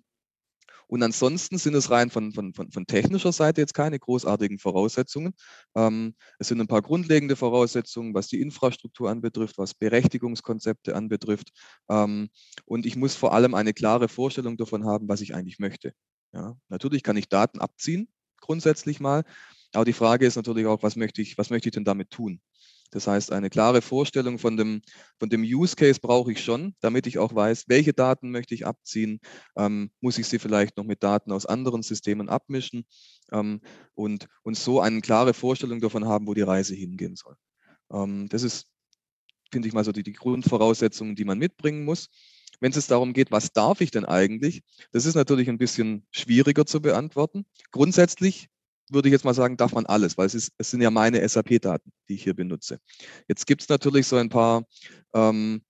und 0.88 1.04
ansonsten 1.04 1.58
sind 1.58 1.74
es 1.76 1.90
rein 1.90 2.10
von, 2.10 2.32
von, 2.32 2.54
von, 2.54 2.72
von 2.72 2.86
technischer 2.86 3.32
Seite 3.32 3.62
jetzt 3.62 3.74
keine 3.74 4.00
großartigen 4.00 4.60
Voraussetzungen. 4.60 5.34
Ähm, 5.76 6.16
es 6.40 6.48
sind 6.48 6.62
ein 6.62 6.68
paar 6.68 6.82
grundlegende 6.82 7.36
Voraussetzungen, 7.36 8.14
was 8.14 8.28
die 8.28 8.42
Infrastruktur 8.42 9.10
anbetrifft, 9.10 9.58
was 9.58 9.74
Berechtigungskonzepte 9.74 10.96
anbetrifft. 10.96 11.50
Ähm, 11.90 12.30
und 12.66 12.86
ich 12.86 12.96
muss 12.96 13.16
vor 13.16 13.34
allem 13.34 13.56
eine 13.56 13.74
klare 13.74 14.08
Vorstellung 14.08 14.58
davon 14.58 14.86
haben, 14.86 15.08
was 15.08 15.22
ich 15.22 15.34
eigentlich 15.34 15.60
möchte. 15.60 15.94
Ja, 16.34 16.56
natürlich 16.70 17.02
kann 17.04 17.18
ich 17.18 17.30
Daten 17.30 17.60
abziehen, 17.60 18.08
grundsätzlich 18.42 19.00
mal. 19.00 19.24
Aber 19.76 19.86
die 19.86 19.94
Frage 19.94 20.26
ist 20.26 20.36
natürlich 20.36 20.66
auch, 20.66 20.84
was 20.84 20.96
möchte 20.96 21.22
ich, 21.22 21.38
was 21.38 21.50
möchte 21.50 21.70
ich 21.70 21.74
denn 21.74 21.86
damit 21.86 22.10
tun? 22.10 22.40
Das 22.92 23.08
heißt, 23.08 23.32
eine 23.32 23.50
klare 23.50 23.82
Vorstellung 23.82 24.40
von 24.40 24.56
dem, 24.58 24.82
von 25.20 25.30
dem 25.30 25.42
Use 25.42 25.76
Case 25.76 26.00
brauche 26.00 26.32
ich 26.32 26.42
schon, 26.42 26.76
damit 26.80 27.08
ich 27.08 27.18
auch 27.18 27.36
weiß, 27.36 27.66
welche 27.68 27.94
Daten 27.94 28.32
möchte 28.32 28.54
ich 28.54 28.66
abziehen. 28.66 29.20
Ähm, 29.58 29.92
muss 30.00 30.18
ich 30.18 30.28
sie 30.28 30.40
vielleicht 30.40 30.78
noch 30.78 30.86
mit 30.86 31.04
Daten 31.04 31.32
aus 31.32 31.46
anderen 31.46 31.82
Systemen 31.82 32.30
abmischen 32.30 32.86
ähm, 33.32 33.60
und, 33.96 34.28
und 34.44 34.58
so 34.58 34.80
eine 34.80 35.02
klare 35.02 35.34
Vorstellung 35.34 35.82
davon 35.82 36.06
haben, 36.06 36.28
wo 36.28 36.34
die 36.34 36.42
Reise 36.42 36.76
hingehen 36.76 37.16
soll. 37.16 37.36
Ähm, 37.92 38.30
das 38.30 38.44
ist, 38.44 38.68
finde 39.52 39.68
ich 39.68 39.74
mal 39.74 39.84
so, 39.84 39.92
die, 39.92 40.04
die 40.04 40.14
Grundvoraussetzungen, 40.14 41.16
die 41.16 41.26
man 41.26 41.40
mitbringen 41.40 41.84
muss. 41.84 42.08
Wenn 42.62 42.72
es 42.72 42.88
darum 42.88 43.12
geht, 43.12 43.32
was 43.32 43.52
darf 43.52 43.82
ich 43.82 43.92
denn 43.92 44.06
eigentlich, 44.06 44.62
das 44.94 45.06
ist 45.06 45.16
natürlich 45.16 45.50
ein 45.50 45.58
bisschen 45.58 46.08
schwieriger 46.12 46.66
zu 46.66 46.82
beantworten. 46.82 47.46
Grundsätzlich 47.72 48.48
würde 48.90 49.10
ich 49.10 49.14
jetzt 49.14 49.26
mal 49.26 49.34
sagen, 49.34 49.58
darf 49.58 49.74
man 49.74 49.86
alles, 49.86 50.18
weil 50.18 50.28
es, 50.28 50.36
ist, 50.36 50.54
es 50.58 50.72
sind 50.72 50.82
ja 50.82 50.92
meine 50.92 51.28
SAP-Daten, 51.28 51.92
die 52.08 52.16
ich 52.16 52.24
hier 52.24 52.36
benutze. 52.36 52.80
Jetzt 53.28 53.48
gibt 53.48 53.62
es 53.62 53.70
natürlich 53.70 54.08
so 54.08 54.18
ein 54.18 54.30
paar 54.30 54.64
ähm, 55.14 55.62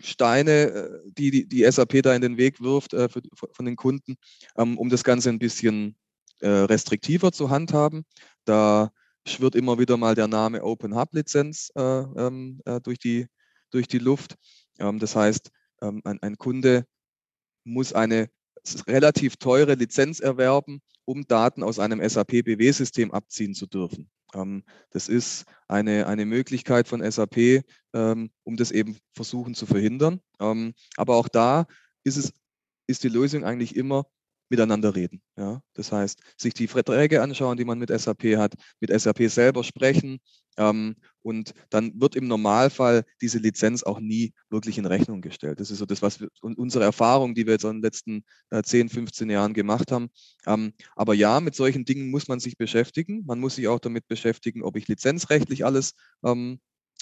Steine, 0.00 0.50
äh, 0.50 1.00
die, 1.06 1.30
die 1.30 1.48
die 1.48 1.70
SAP 1.70 2.02
da 2.02 2.14
in 2.14 2.22
den 2.22 2.36
Weg 2.36 2.60
wirft 2.60 2.94
äh, 2.94 3.08
für, 3.08 3.22
von 3.52 3.64
den 3.64 3.76
Kunden, 3.76 4.16
ähm, 4.56 4.78
um 4.78 4.88
das 4.88 5.04
Ganze 5.04 5.30
ein 5.30 5.38
bisschen 5.38 5.96
äh, 6.40 6.48
restriktiver 6.48 7.32
zu 7.32 7.50
handhaben. 7.50 8.04
Da 8.44 8.90
schwirrt 9.26 9.54
immer 9.54 9.78
wieder 9.78 9.96
mal 9.96 10.14
der 10.14 10.28
Name 10.28 10.62
Open 10.62 10.94
Hub 10.94 11.12
Lizenz 11.12 11.70
äh, 11.74 11.80
ähm, 11.82 12.60
äh, 12.64 12.80
durch, 12.80 12.98
die, 12.98 13.26
durch 13.70 13.88
die 13.88 13.98
Luft. 13.98 14.36
Ähm, 14.78 14.98
das 14.98 15.16
heißt, 15.16 15.50
ähm, 15.82 16.00
ein, 16.04 16.18
ein 16.22 16.36
Kunde 16.38 16.84
muss 17.64 17.92
eine 17.92 18.28
relativ 18.86 19.36
teure 19.36 19.74
Lizenz 19.74 20.20
erwerben, 20.20 20.80
um 21.08 21.26
Daten 21.26 21.62
aus 21.62 21.78
einem 21.78 22.06
SAP 22.06 22.44
BW-System 22.44 23.12
abziehen 23.12 23.54
zu 23.54 23.66
dürfen. 23.66 24.10
Ähm, 24.34 24.62
das 24.90 25.08
ist 25.08 25.46
eine, 25.66 26.06
eine 26.06 26.26
Möglichkeit 26.26 26.86
von 26.86 27.00
SAP, 27.00 27.64
ähm, 27.94 28.30
um 28.44 28.56
das 28.58 28.70
eben 28.70 28.98
versuchen 29.14 29.54
zu 29.54 29.64
verhindern. 29.64 30.20
Ähm, 30.38 30.74
aber 30.98 31.16
auch 31.16 31.28
da 31.28 31.66
ist, 32.04 32.18
es, 32.18 32.34
ist 32.86 33.04
die 33.04 33.08
Lösung 33.08 33.42
eigentlich 33.42 33.74
immer 33.74 34.04
miteinander 34.48 34.94
reden. 34.94 35.20
Ja? 35.36 35.60
Das 35.74 35.92
heißt, 35.92 36.20
sich 36.36 36.54
die 36.54 36.68
Verträge 36.68 37.22
anschauen, 37.22 37.56
die 37.56 37.64
man 37.64 37.78
mit 37.78 37.90
SAP 37.90 38.36
hat, 38.36 38.54
mit 38.80 38.90
SAP 38.90 39.28
selber 39.28 39.64
sprechen, 39.64 40.20
ähm, 40.58 40.96
und 41.22 41.54
dann 41.70 42.00
wird 42.00 42.16
im 42.16 42.26
Normalfall 42.26 43.04
diese 43.20 43.38
Lizenz 43.38 43.82
auch 43.82 44.00
nie 44.00 44.32
wirklich 44.50 44.78
in 44.78 44.86
Rechnung 44.86 45.20
gestellt. 45.20 45.60
Das 45.60 45.70
ist 45.70 45.78
so 45.78 45.86
das, 45.86 46.02
was 46.02 46.20
wir, 46.20 46.28
unsere 46.40 46.84
Erfahrung, 46.84 47.34
die 47.34 47.46
wir 47.46 47.54
jetzt 47.54 47.64
in 47.64 47.76
den 47.76 47.82
letzten 47.82 48.24
äh, 48.50 48.62
10, 48.62 48.88
15 48.88 49.30
Jahren 49.30 49.54
gemacht 49.54 49.92
haben. 49.92 50.08
Ähm, 50.46 50.72
aber 50.96 51.14
ja, 51.14 51.40
mit 51.40 51.54
solchen 51.54 51.84
Dingen 51.84 52.10
muss 52.10 52.28
man 52.28 52.40
sich 52.40 52.56
beschäftigen. 52.56 53.24
Man 53.26 53.40
muss 53.40 53.56
sich 53.56 53.68
auch 53.68 53.78
damit 53.78 54.08
beschäftigen, 54.08 54.62
ob 54.62 54.76
ich 54.76 54.88
lizenzrechtlich 54.88 55.64
alles 55.64 55.92
ähm, 56.24 56.60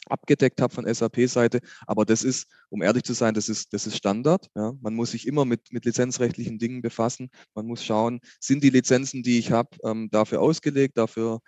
abgedeckt 0.08 0.60
habe 0.60 0.72
von 0.72 0.92
SAP-Seite. 0.92 1.60
Aber 1.86 2.04
das 2.04 2.22
ist, 2.22 2.48
um 2.68 2.82
ehrlich 2.82 3.04
zu 3.04 3.12
sein, 3.12 3.34
das 3.34 3.48
ist, 3.48 3.72
das 3.72 3.86
ist 3.86 3.96
Standard. 3.96 4.48
Ja. 4.54 4.72
Man 4.80 4.94
muss 4.94 5.12
sich 5.12 5.26
immer 5.26 5.44
mit, 5.44 5.72
mit 5.72 5.84
lizenzrechtlichen 5.84 6.58
Dingen 6.58 6.82
befassen. 6.82 7.30
Man 7.54 7.66
muss 7.66 7.84
schauen, 7.84 8.20
sind 8.40 8.62
die 8.62 8.70
Lizenzen, 8.70 9.22
die 9.22 9.38
ich 9.38 9.52
habe, 9.52 9.70
ähm, 9.84 10.08
dafür 10.10 10.40
ausgelegt, 10.40 10.96
dafür 10.96 11.40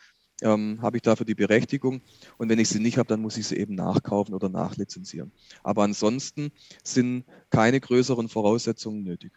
ähm, 0.43 0.79
habe 0.83 0.97
ich 0.97 1.03
dafür 1.03 1.27
die 1.27 1.35
Berechtigung. 1.35 2.01
Und 2.37 2.49
wenn 2.49 2.59
ich 2.59 2.69
sie 2.69 2.81
nicht 2.81 2.99
habe, 2.99 3.09
dann 3.09 3.21
muss 3.21 3.37
ich 3.37 3.47
sie 3.47 3.57
eben 3.57 3.75
nachkaufen 3.75 4.35
oder 4.35 4.49
nachlizenzieren. 4.49 5.33
Aber 5.63 5.83
ansonsten 5.83 6.51
sind 6.85 7.25
keine 7.51 7.81
größeren 7.81 8.29
Voraussetzungen 8.29 9.03
nötig. 9.03 9.33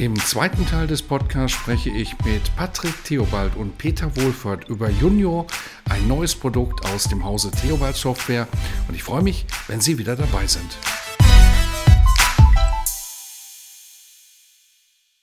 Im 0.00 0.18
zweiten 0.18 0.66
Teil 0.66 0.86
des 0.86 1.02
Podcasts 1.02 1.58
spreche 1.58 1.90
ich 1.90 2.14
mit 2.24 2.56
Patrick 2.56 3.04
Theobald 3.04 3.54
und 3.54 3.76
Peter 3.76 4.16
Wohlfahrt 4.16 4.66
über 4.70 4.88
Junior, 4.88 5.46
ein 5.90 6.08
neues 6.08 6.34
Produkt 6.34 6.86
aus 6.86 7.04
dem 7.04 7.22
Hause 7.22 7.50
Theobald 7.50 7.96
Software. 7.96 8.48
Und 8.88 8.94
ich 8.94 9.02
freue 9.02 9.20
mich, 9.20 9.44
wenn 9.68 9.82
Sie 9.82 9.98
wieder 9.98 10.16
dabei 10.16 10.46
sind. 10.46 10.78